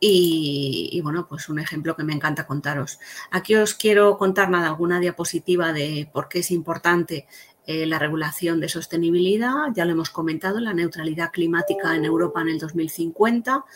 Y, 0.00 0.90
y, 0.92 1.00
bueno, 1.00 1.26
pues 1.28 1.48
un 1.48 1.58
ejemplo 1.58 1.96
que 1.96 2.04
me 2.04 2.12
encanta 2.12 2.46
contaros. 2.46 3.00
Aquí 3.32 3.56
os 3.56 3.74
quiero 3.74 4.16
contar 4.16 4.48
nada, 4.48 4.68
alguna 4.68 5.00
diapositiva 5.00 5.72
de 5.72 6.08
por 6.12 6.28
qué 6.28 6.38
es 6.40 6.52
importante 6.52 7.26
eh, 7.70 7.84
la 7.84 7.98
regulación 7.98 8.60
de 8.60 8.70
sostenibilidad, 8.70 9.52
ya 9.74 9.84
lo 9.84 9.92
hemos 9.92 10.08
comentado, 10.08 10.58
la 10.58 10.72
neutralidad 10.72 11.30
climática 11.30 11.94
en 11.94 12.06
Europa 12.06 12.40
en 12.40 12.48
el 12.48 12.58
2050. 12.58 13.66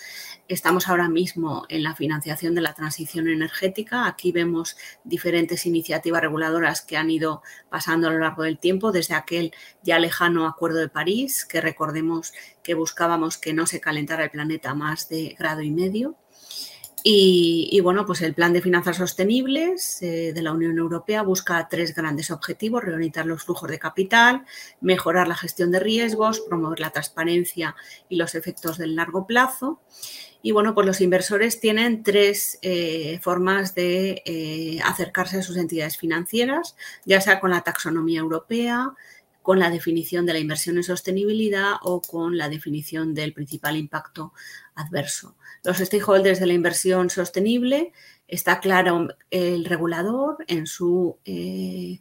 Estamos 0.48 0.88
ahora 0.88 1.10
mismo 1.10 1.66
en 1.68 1.82
la 1.82 1.94
financiación 1.94 2.54
de 2.54 2.62
la 2.62 2.72
transición 2.72 3.28
energética. 3.28 4.06
Aquí 4.06 4.32
vemos 4.32 4.78
diferentes 5.04 5.66
iniciativas 5.66 6.22
reguladoras 6.22 6.80
que 6.80 6.96
han 6.96 7.10
ido 7.10 7.42
pasando 7.68 8.08
a 8.08 8.12
lo 8.12 8.20
largo 8.20 8.44
del 8.44 8.56
tiempo, 8.56 8.92
desde 8.92 9.14
aquel 9.14 9.52
ya 9.82 9.98
lejano 9.98 10.46
Acuerdo 10.46 10.78
de 10.78 10.88
París, 10.88 11.44
que 11.44 11.60
recordemos 11.60 12.32
que 12.62 12.72
buscábamos 12.72 13.36
que 13.36 13.52
no 13.52 13.66
se 13.66 13.82
calentara 13.82 14.24
el 14.24 14.30
planeta 14.30 14.74
más 14.74 15.10
de 15.10 15.36
grado 15.38 15.60
y 15.60 15.70
medio 15.70 16.16
y, 17.04 17.80
bueno, 17.80 18.06
pues 18.06 18.22
el 18.22 18.34
Plan 18.34 18.52
de 18.52 18.62
Finanzas 18.62 18.96
Sostenibles 18.96 20.00
eh, 20.02 20.32
de 20.32 20.42
la 20.42 20.52
Unión 20.52 20.78
Europea 20.78 21.22
busca 21.22 21.66
tres 21.68 21.94
grandes 21.94 22.30
objetivos, 22.30 22.84
reorientar 22.84 23.26
los 23.26 23.44
flujos 23.44 23.68
de 23.70 23.80
capital, 23.80 24.44
mejorar 24.80 25.26
la 25.26 25.34
gestión 25.34 25.72
de 25.72 25.80
riesgos, 25.80 26.40
promover 26.40 26.78
la 26.78 26.90
transparencia 26.90 27.74
y 28.08 28.16
los 28.16 28.36
efectos 28.36 28.78
del 28.78 28.94
largo 28.94 29.26
plazo. 29.26 29.80
Y 30.42 30.52
bueno, 30.52 30.74
pues 30.74 30.86
los 30.86 31.00
inversores 31.00 31.60
tienen 31.60 32.02
tres 32.02 32.58
eh, 32.62 33.18
formas 33.20 33.74
de 33.74 34.22
eh, 34.24 34.80
acercarse 34.84 35.38
a 35.38 35.42
sus 35.42 35.56
entidades 35.56 35.96
financieras, 35.96 36.76
ya 37.04 37.20
sea 37.20 37.40
con 37.40 37.50
la 37.50 37.62
taxonomía 37.62 38.20
europea, 38.20 38.92
con 39.42 39.58
la 39.58 39.70
definición 39.70 40.24
de 40.24 40.34
la 40.34 40.38
inversión 40.38 40.76
en 40.76 40.84
sostenibilidad 40.84 41.74
o 41.82 42.00
con 42.00 42.38
la 42.38 42.48
definición 42.48 43.12
del 43.12 43.32
principal 43.32 43.76
impacto 43.76 44.32
adverso. 44.74 45.36
Los 45.64 45.78
stakeholders 45.78 46.40
de 46.40 46.46
la 46.46 46.54
inversión 46.54 47.08
sostenible, 47.08 47.92
está 48.26 48.60
claro 48.60 49.08
el 49.30 49.64
regulador 49.64 50.38
en 50.48 50.66
su 50.66 51.18
eh, 51.24 52.00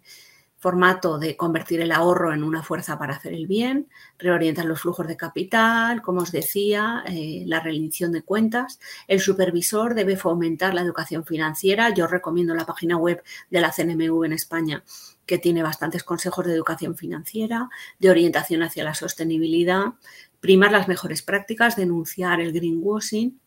formato 0.58 1.20
de 1.20 1.36
convertir 1.36 1.82
el 1.82 1.92
ahorro 1.92 2.34
en 2.34 2.44
una 2.44 2.64
fuerza 2.64 2.98
para 2.98 3.16
hacer 3.16 3.34
el 3.34 3.48
bien, 3.48 3.90
reorientar 4.18 4.66
los 4.66 4.82
flujos 4.82 5.08
de 5.08 5.18
capital, 5.18 6.02
como 6.02 6.22
os 6.22 6.32
decía, 6.32 7.04
eh, 7.08 7.44
la 7.48 7.60
rendición 7.60 8.12
de 8.12 8.22
cuentas. 8.22 8.80
El 9.08 9.20
supervisor 9.20 9.96
debe 9.96 10.18
fomentar 10.18 10.74
la 10.74 10.82
educación 10.82 11.26
financiera. 11.26 11.94
Yo 11.94 12.08
recomiendo 12.08 12.56
la 12.56 12.66
página 12.66 12.96
web 12.96 13.24
de 13.50 13.60
la 13.60 13.72
CNMV 13.72 14.24
en 14.24 14.34
España, 14.34 14.84
que 15.26 15.40
tiene 15.40 15.64
bastantes 15.64 16.04
consejos 16.04 16.46
de 16.46 16.54
educación 16.54 16.96
financiera, 16.96 17.70
de 18.00 18.10
orientación 18.10 18.64
hacia 18.64 18.84
la 18.84 18.94
sostenibilidad, 18.94 19.96
primar 20.40 20.72
las 20.72 20.88
mejores 20.88 21.24
prácticas, 21.24 21.76
denunciar 21.76 22.40
el 22.40 22.54
greenwashing 22.54 23.41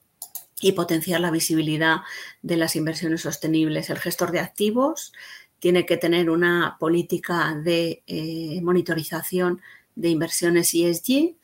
y 0.61 0.73
potenciar 0.73 1.21
la 1.21 1.31
visibilidad 1.31 1.99
de 2.43 2.57
las 2.57 2.77
inversiones 2.77 3.23
sostenibles. 3.23 3.91
El 3.91 3.99
gestor 3.99 4.31
de 4.33 4.41
activos 4.41 5.13
tiene 5.59 5.87
que 5.87 5.97
tener 5.97 6.31
una 6.31 6.77
política 6.79 7.55
de 7.55 8.03
eh, 8.07 8.61
monitorización 8.63 9.61
de 9.95 10.11
inversiones 10.11 10.75
ESG 10.75 11.37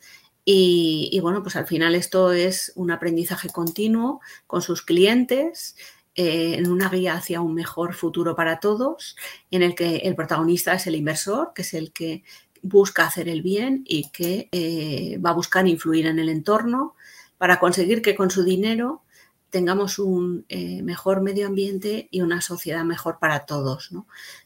y, 0.44 1.18
bueno, 1.23 1.42
pues 1.42 1.55
al 1.57 1.66
final 1.66 1.94
esto 1.94 2.33
es 2.33 2.73
un 2.75 2.90
aprendizaje 2.90 3.51
continuo 3.51 4.20
con 4.46 4.62
sus 4.62 4.83
clientes 4.83 5.77
eh, 6.16 6.57
en 6.59 6.68
una 6.68 6.88
guía 6.88 7.14
hacia 7.14 7.40
un 7.40 7.55
mejor 7.55 7.94
futuro 7.94 8.35
para 8.35 8.59
todos, 8.59 9.16
en 9.51 9.62
el 9.62 9.75
que 9.75 9.99
el 9.99 10.16
protagonista 10.16 10.75
es 10.75 10.87
el 10.87 10.96
inversor, 10.96 11.53
que 11.55 11.62
es 11.62 11.75
el 11.75 11.92
que 11.92 12.25
busca 12.62 13.07
hacer 13.07 13.29
el 13.29 13.42
bien 13.42 13.85
y 13.87 14.11
que 14.11 14.49
eh, 14.51 15.18
va 15.25 15.31
a 15.31 15.35
buscar 15.35 15.68
influir 15.68 16.07
en 16.07 16.18
el 16.18 16.29
entorno 16.29 16.96
para 17.40 17.59
conseguir 17.59 18.03
que 18.03 18.14
con 18.14 18.31
su 18.31 18.44
dinero 18.44 19.00
tengamos 19.48 19.98
un 19.98 20.44
eh, 20.50 20.83
mejor 20.83 21.22
medio 21.22 21.46
ambiente 21.46 22.07
y 22.11 22.20
una 22.20 22.42
sociedad 22.42 22.85
mejor 22.85 23.18
para 23.18 23.46
todos. 23.46 23.88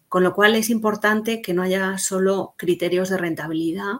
Con 0.08 0.22
lo 0.22 0.32
cual 0.32 0.54
es 0.54 0.70
importante 0.70 1.42
que 1.42 1.54
no 1.54 1.62
haya 1.62 1.98
solo 1.98 2.54
criterios 2.56 3.08
de 3.08 3.16
rentabilidad, 3.16 3.94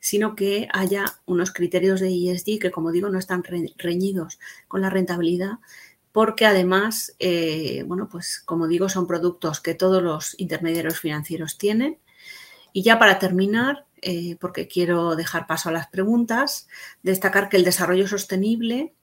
sino 0.00 0.34
que 0.34 0.66
haya 0.72 1.04
unos 1.26 1.52
criterios 1.52 2.00
de 2.00 2.08
ESG 2.08 2.58
que, 2.58 2.70
como 2.70 2.90
digo, 2.90 3.10
no 3.10 3.18
están 3.18 3.44
reñidos 3.76 4.38
con 4.66 4.80
la 4.80 4.88
rentabilidad, 4.88 5.58
porque 6.10 6.46
además, 6.46 7.14
eh, 7.18 7.84
bueno, 7.86 8.08
pues 8.10 8.40
como 8.46 8.66
digo, 8.66 8.88
son 8.88 9.06
productos 9.06 9.60
que 9.60 9.74
todos 9.74 10.02
los 10.02 10.40
intermediarios 10.40 10.98
financieros 11.00 11.58
tienen. 11.58 11.98
Y 12.72 12.82
ya 12.82 12.98
para 12.98 13.18
terminar, 13.18 13.84
eh, 14.02 14.36
porque 14.40 14.68
quiero 14.68 15.14
dejar 15.16 15.46
paso 15.46 15.68
a 15.68 15.72
las 15.72 15.86
preguntas, 15.86 16.68
destacar 17.02 17.48
que 17.48 17.56
el 17.56 17.64
desarrollo 17.64 18.08
sostenible 18.08 18.94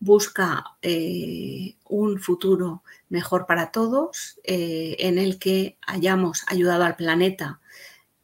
busca 0.00 0.64
eh, 0.82 1.76
un 1.88 2.18
futuro 2.18 2.82
mejor 3.08 3.46
para 3.46 3.70
todos, 3.70 4.40
eh, 4.44 4.96
en 4.98 5.18
el 5.18 5.38
que 5.38 5.78
hayamos 5.86 6.44
ayudado 6.48 6.84
al 6.84 6.96
planeta 6.96 7.60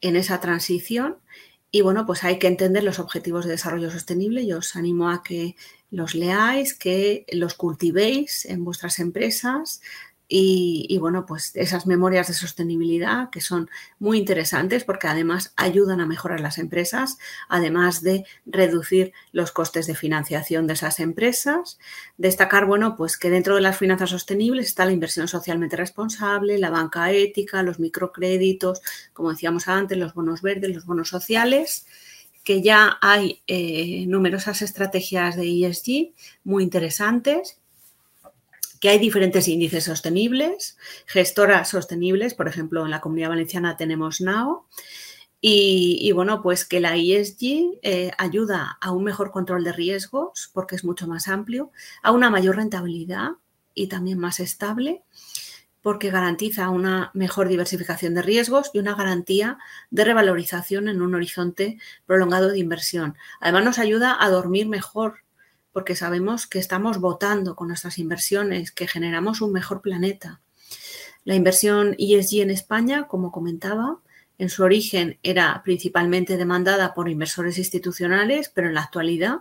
en 0.00 0.16
esa 0.16 0.40
transición. 0.40 1.18
Y 1.70 1.80
bueno, 1.80 2.06
pues 2.06 2.24
hay 2.24 2.38
que 2.38 2.46
entender 2.46 2.84
los 2.84 2.98
objetivos 2.98 3.44
de 3.44 3.52
desarrollo 3.52 3.90
sostenible. 3.90 4.46
Yo 4.46 4.58
os 4.58 4.76
animo 4.76 5.10
a 5.10 5.22
que 5.22 5.56
los 5.90 6.14
leáis, 6.14 6.74
que 6.74 7.26
los 7.32 7.54
cultivéis 7.54 8.44
en 8.46 8.64
vuestras 8.64 8.98
empresas, 8.98 9.80
y, 10.26 10.96
bueno, 10.98 11.26
pues 11.26 11.54
esas 11.54 11.86
memorias 11.86 12.28
de 12.28 12.34
sostenibilidad 12.34 13.28
que 13.28 13.42
son 13.42 13.68
muy 13.98 14.18
interesantes 14.18 14.82
porque 14.82 15.06
además 15.06 15.52
ayudan 15.56 16.00
a 16.00 16.06
mejorar 16.06 16.40
las 16.40 16.56
empresas, 16.58 17.18
además 17.48 18.02
de 18.02 18.24
reducir 18.46 19.12
los 19.32 19.52
costes 19.52 19.86
de 19.86 19.94
financiación 19.94 20.66
de 20.66 20.74
esas 20.74 20.98
empresas. 20.98 21.78
Destacar, 22.16 22.64
bueno, 22.64 22.96
pues 22.96 23.18
que 23.18 23.28
dentro 23.28 23.54
de 23.54 23.60
las 23.60 23.76
finanzas 23.76 24.10
sostenibles 24.10 24.66
está 24.66 24.86
la 24.86 24.92
inversión 24.92 25.28
socialmente 25.28 25.76
responsable, 25.76 26.58
la 26.58 26.70
banca 26.70 27.12
ética, 27.12 27.62
los 27.62 27.78
microcréditos, 27.78 28.80
como 29.12 29.30
decíamos 29.30 29.68
antes, 29.68 29.98
los 29.98 30.14
bonos 30.14 30.40
verdes, 30.40 30.74
los 30.74 30.86
bonos 30.86 31.08
sociales 31.08 31.86
que 32.44 32.60
ya 32.60 32.98
hay 33.00 33.42
eh, 33.46 34.04
numerosas 34.06 34.60
estrategias 34.60 35.34
de 35.34 35.66
ESG 35.66 36.12
muy 36.44 36.62
interesantes 36.62 37.58
que 38.80 38.88
hay 38.88 38.98
diferentes 38.98 39.48
índices 39.48 39.84
sostenibles, 39.84 40.76
gestoras 41.06 41.68
sostenibles, 41.68 42.34
por 42.34 42.48
ejemplo, 42.48 42.84
en 42.84 42.90
la 42.90 43.00
Comunidad 43.00 43.30
Valenciana 43.30 43.76
tenemos 43.76 44.20
NAO, 44.20 44.66
y, 45.46 46.10
bueno, 46.12 46.40
pues 46.40 46.64
que 46.64 46.80
la 46.80 46.96
ESG 46.96 47.78
eh, 47.82 48.12
ayuda 48.16 48.78
a 48.80 48.92
un 48.92 49.04
mejor 49.04 49.30
control 49.30 49.62
de 49.62 49.72
riesgos, 49.72 50.50
porque 50.54 50.74
es 50.74 50.86
mucho 50.86 51.06
más 51.06 51.28
amplio, 51.28 51.70
a 52.02 52.12
una 52.12 52.30
mayor 52.30 52.56
rentabilidad 52.56 53.32
y 53.74 53.88
también 53.88 54.18
más 54.18 54.40
estable, 54.40 55.02
porque 55.82 56.10
garantiza 56.10 56.70
una 56.70 57.10
mejor 57.12 57.48
diversificación 57.48 58.14
de 58.14 58.22
riesgos 58.22 58.70
y 58.72 58.78
una 58.78 58.94
garantía 58.94 59.58
de 59.90 60.06
revalorización 60.06 60.88
en 60.88 61.02
un 61.02 61.14
horizonte 61.14 61.76
prolongado 62.06 62.48
de 62.48 62.58
inversión. 62.58 63.14
Además, 63.38 63.64
nos 63.66 63.78
ayuda 63.78 64.16
a 64.18 64.30
dormir 64.30 64.66
mejor 64.66 65.23
porque 65.74 65.96
sabemos 65.96 66.46
que 66.46 66.60
estamos 66.60 67.00
votando 67.00 67.56
con 67.56 67.66
nuestras 67.66 67.98
inversiones, 67.98 68.70
que 68.70 68.86
generamos 68.86 69.40
un 69.40 69.50
mejor 69.50 69.82
planeta. 69.82 70.40
La 71.24 71.34
inversión 71.34 71.96
ESG 71.98 72.42
en 72.42 72.50
España, 72.50 73.08
como 73.08 73.32
comentaba, 73.32 73.98
en 74.38 74.50
su 74.50 74.62
origen 74.62 75.18
era 75.24 75.60
principalmente 75.64 76.36
demandada 76.36 76.94
por 76.94 77.08
inversores 77.08 77.58
institucionales, 77.58 78.52
pero 78.54 78.68
en 78.68 78.74
la 78.74 78.82
actualidad 78.82 79.38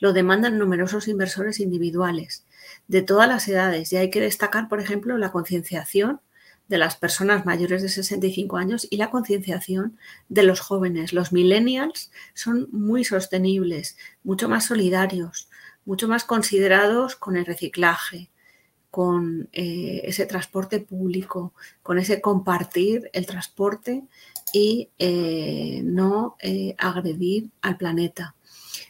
lo 0.00 0.12
demandan 0.12 0.58
numerosos 0.58 1.06
inversores 1.06 1.60
individuales 1.60 2.44
de 2.88 3.02
todas 3.02 3.28
las 3.28 3.46
edades. 3.46 3.92
Y 3.92 3.98
hay 3.98 4.10
que 4.10 4.20
destacar, 4.20 4.68
por 4.68 4.80
ejemplo, 4.80 5.16
la 5.16 5.30
concienciación 5.30 6.20
de 6.66 6.78
las 6.78 6.96
personas 6.96 7.46
mayores 7.46 7.82
de 7.82 7.88
65 7.88 8.56
años 8.56 8.88
y 8.90 8.96
la 8.96 9.10
concienciación 9.10 9.96
de 10.28 10.42
los 10.42 10.58
jóvenes. 10.58 11.12
Los 11.12 11.30
millennials 11.30 12.10
son 12.34 12.68
muy 12.72 13.04
sostenibles, 13.04 13.96
mucho 14.24 14.48
más 14.48 14.66
solidarios, 14.66 15.48
mucho 15.84 16.08
más 16.08 16.24
considerados 16.24 17.16
con 17.16 17.36
el 17.36 17.46
reciclaje, 17.46 18.30
con 18.90 19.48
eh, 19.52 20.02
ese 20.04 20.26
transporte 20.26 20.80
público, 20.80 21.54
con 21.82 21.98
ese 21.98 22.20
compartir 22.20 23.10
el 23.14 23.26
transporte 23.26 24.04
y 24.52 24.90
eh, 24.98 25.80
no 25.82 26.36
eh, 26.40 26.74
agredir 26.78 27.50
al 27.62 27.78
planeta. 27.78 28.34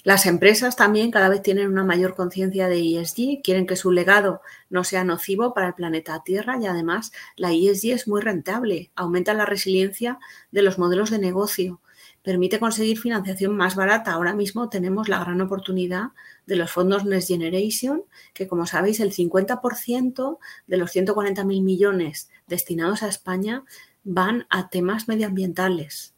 Las 0.04 0.26
empresas 0.26 0.74
también 0.74 1.12
cada 1.12 1.28
vez 1.28 1.42
tienen 1.42 1.68
una 1.68 1.84
mayor 1.84 2.16
conciencia 2.16 2.66
de 2.66 2.80
ESG, 2.80 3.42
quieren 3.42 3.66
que 3.66 3.76
su 3.76 3.92
legado 3.92 4.40
no 4.68 4.82
sea 4.82 5.04
nocivo 5.04 5.54
para 5.54 5.68
el 5.68 5.74
planeta 5.74 6.22
Tierra 6.24 6.58
y 6.60 6.66
además 6.66 7.12
la 7.36 7.52
ESG 7.52 7.92
es 7.92 8.08
muy 8.08 8.20
rentable, 8.20 8.90
aumenta 8.96 9.34
la 9.34 9.46
resiliencia 9.46 10.18
de 10.50 10.62
los 10.62 10.78
modelos 10.78 11.10
de 11.10 11.20
negocio, 11.20 11.80
permite 12.22 12.58
conseguir 12.58 12.98
financiación 12.98 13.56
más 13.56 13.76
barata. 13.76 14.12
Ahora 14.12 14.34
mismo 14.34 14.68
tenemos 14.68 15.08
la 15.08 15.20
gran 15.20 15.40
oportunidad 15.40 16.10
de 16.46 16.56
los 16.56 16.70
fondos 16.70 17.04
Next 17.04 17.28
Generation, 17.28 18.02
que 18.34 18.48
como 18.48 18.66
sabéis 18.66 19.00
el 19.00 19.12
50% 19.12 20.38
de 20.66 20.76
los 20.76 20.94
140.000 20.94 21.44
millones 21.62 22.30
destinados 22.46 23.02
a 23.02 23.08
España 23.08 23.64
van 24.04 24.46
a 24.50 24.68
temas 24.68 25.08
medioambientales. 25.08 26.14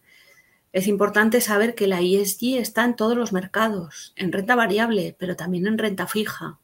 Es 0.72 0.88
importante 0.88 1.40
saber 1.40 1.74
que 1.74 1.86
la 1.86 2.00
ESG 2.00 2.58
está 2.58 2.84
en 2.84 2.96
todos 2.96 3.16
los 3.16 3.32
mercados, 3.32 4.12
en 4.16 4.32
renta 4.32 4.56
variable, 4.56 5.14
pero 5.18 5.36
también 5.36 5.66
en 5.66 5.78
renta 5.78 6.06
fija. 6.08 6.58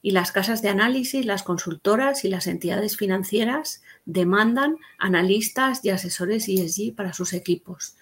Y 0.00 0.12
las 0.12 0.30
casas 0.30 0.62
de 0.62 0.68
análisis, 0.68 1.26
las 1.26 1.42
consultoras 1.42 2.24
y 2.24 2.28
las 2.28 2.46
entidades 2.46 2.96
financieras 2.96 3.82
demandan 4.04 4.76
analistas 4.98 5.84
y 5.84 5.90
asesores 5.90 6.48
ESG 6.48 6.94
para 6.94 7.12
sus 7.12 7.32
equipos. 7.32 7.96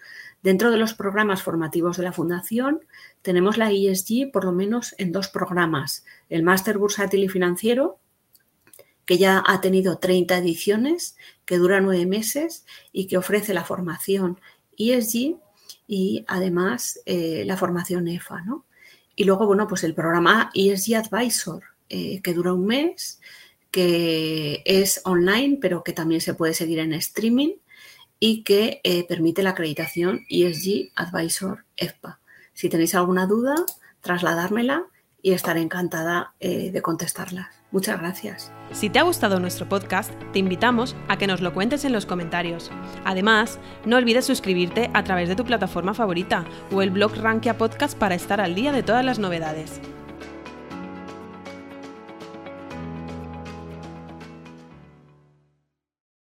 Dentro 0.46 0.70
de 0.70 0.78
los 0.78 0.94
programas 0.94 1.42
formativos 1.42 1.96
de 1.96 2.04
la 2.04 2.12
Fundación 2.12 2.78
tenemos 3.20 3.56
la 3.56 3.72
ESG 3.72 4.30
por 4.30 4.44
lo 4.44 4.52
menos 4.52 4.94
en 4.96 5.10
dos 5.10 5.26
programas. 5.26 6.04
El 6.28 6.44
Máster 6.44 6.78
Bursátil 6.78 7.24
y 7.24 7.28
Financiero, 7.28 7.98
que 9.06 9.18
ya 9.18 9.42
ha 9.44 9.60
tenido 9.60 9.98
30 9.98 10.38
ediciones, 10.38 11.16
que 11.46 11.58
dura 11.58 11.80
nueve 11.80 12.06
meses 12.06 12.64
y 12.92 13.08
que 13.08 13.18
ofrece 13.18 13.54
la 13.54 13.64
formación 13.64 14.40
ESG 14.78 15.34
y 15.88 16.24
además 16.28 17.00
eh, 17.06 17.42
la 17.44 17.56
formación 17.56 18.06
EFA. 18.06 18.44
Y 19.16 19.24
luego, 19.24 19.48
bueno, 19.48 19.66
pues 19.66 19.82
el 19.82 19.96
programa 19.96 20.52
ESG 20.54 20.94
Advisor, 20.94 21.64
eh, 21.88 22.22
que 22.22 22.34
dura 22.34 22.52
un 22.52 22.66
mes, 22.66 23.20
que 23.72 24.62
es 24.64 25.00
online, 25.06 25.58
pero 25.60 25.82
que 25.82 25.92
también 25.92 26.20
se 26.20 26.34
puede 26.34 26.54
seguir 26.54 26.78
en 26.78 26.92
streaming 26.92 27.54
y 28.18 28.42
que 28.44 28.80
eh, 28.84 29.06
permite 29.06 29.42
la 29.42 29.50
acreditación 29.50 30.24
ESG 30.28 30.92
Advisor 30.94 31.64
EFPA. 31.76 32.20
Si 32.52 32.68
tenéis 32.68 32.94
alguna 32.94 33.26
duda, 33.26 33.54
trasladármela 34.00 34.86
y 35.20 35.32
estaré 35.32 35.60
encantada 35.60 36.34
eh, 36.40 36.70
de 36.70 36.82
contestarlas. 36.82 37.48
Muchas 37.72 37.98
gracias. 37.98 38.52
Si 38.72 38.88
te 38.88 38.98
ha 38.98 39.02
gustado 39.02 39.40
nuestro 39.40 39.68
podcast, 39.68 40.12
te 40.32 40.38
invitamos 40.38 40.96
a 41.08 41.18
que 41.18 41.26
nos 41.26 41.40
lo 41.40 41.52
cuentes 41.52 41.84
en 41.84 41.92
los 41.92 42.06
comentarios. 42.06 42.70
Además, 43.04 43.58
no 43.84 43.96
olvides 43.96 44.24
suscribirte 44.24 44.88
a 44.94 45.04
través 45.04 45.28
de 45.28 45.36
tu 45.36 45.44
plataforma 45.44 45.92
favorita 45.92 46.46
o 46.72 46.80
el 46.80 46.90
blog 46.90 47.16
Rankia 47.16 47.58
Podcast 47.58 47.98
para 47.98 48.14
estar 48.14 48.40
al 48.40 48.54
día 48.54 48.72
de 48.72 48.82
todas 48.82 49.04
las 49.04 49.18
novedades. 49.18 49.80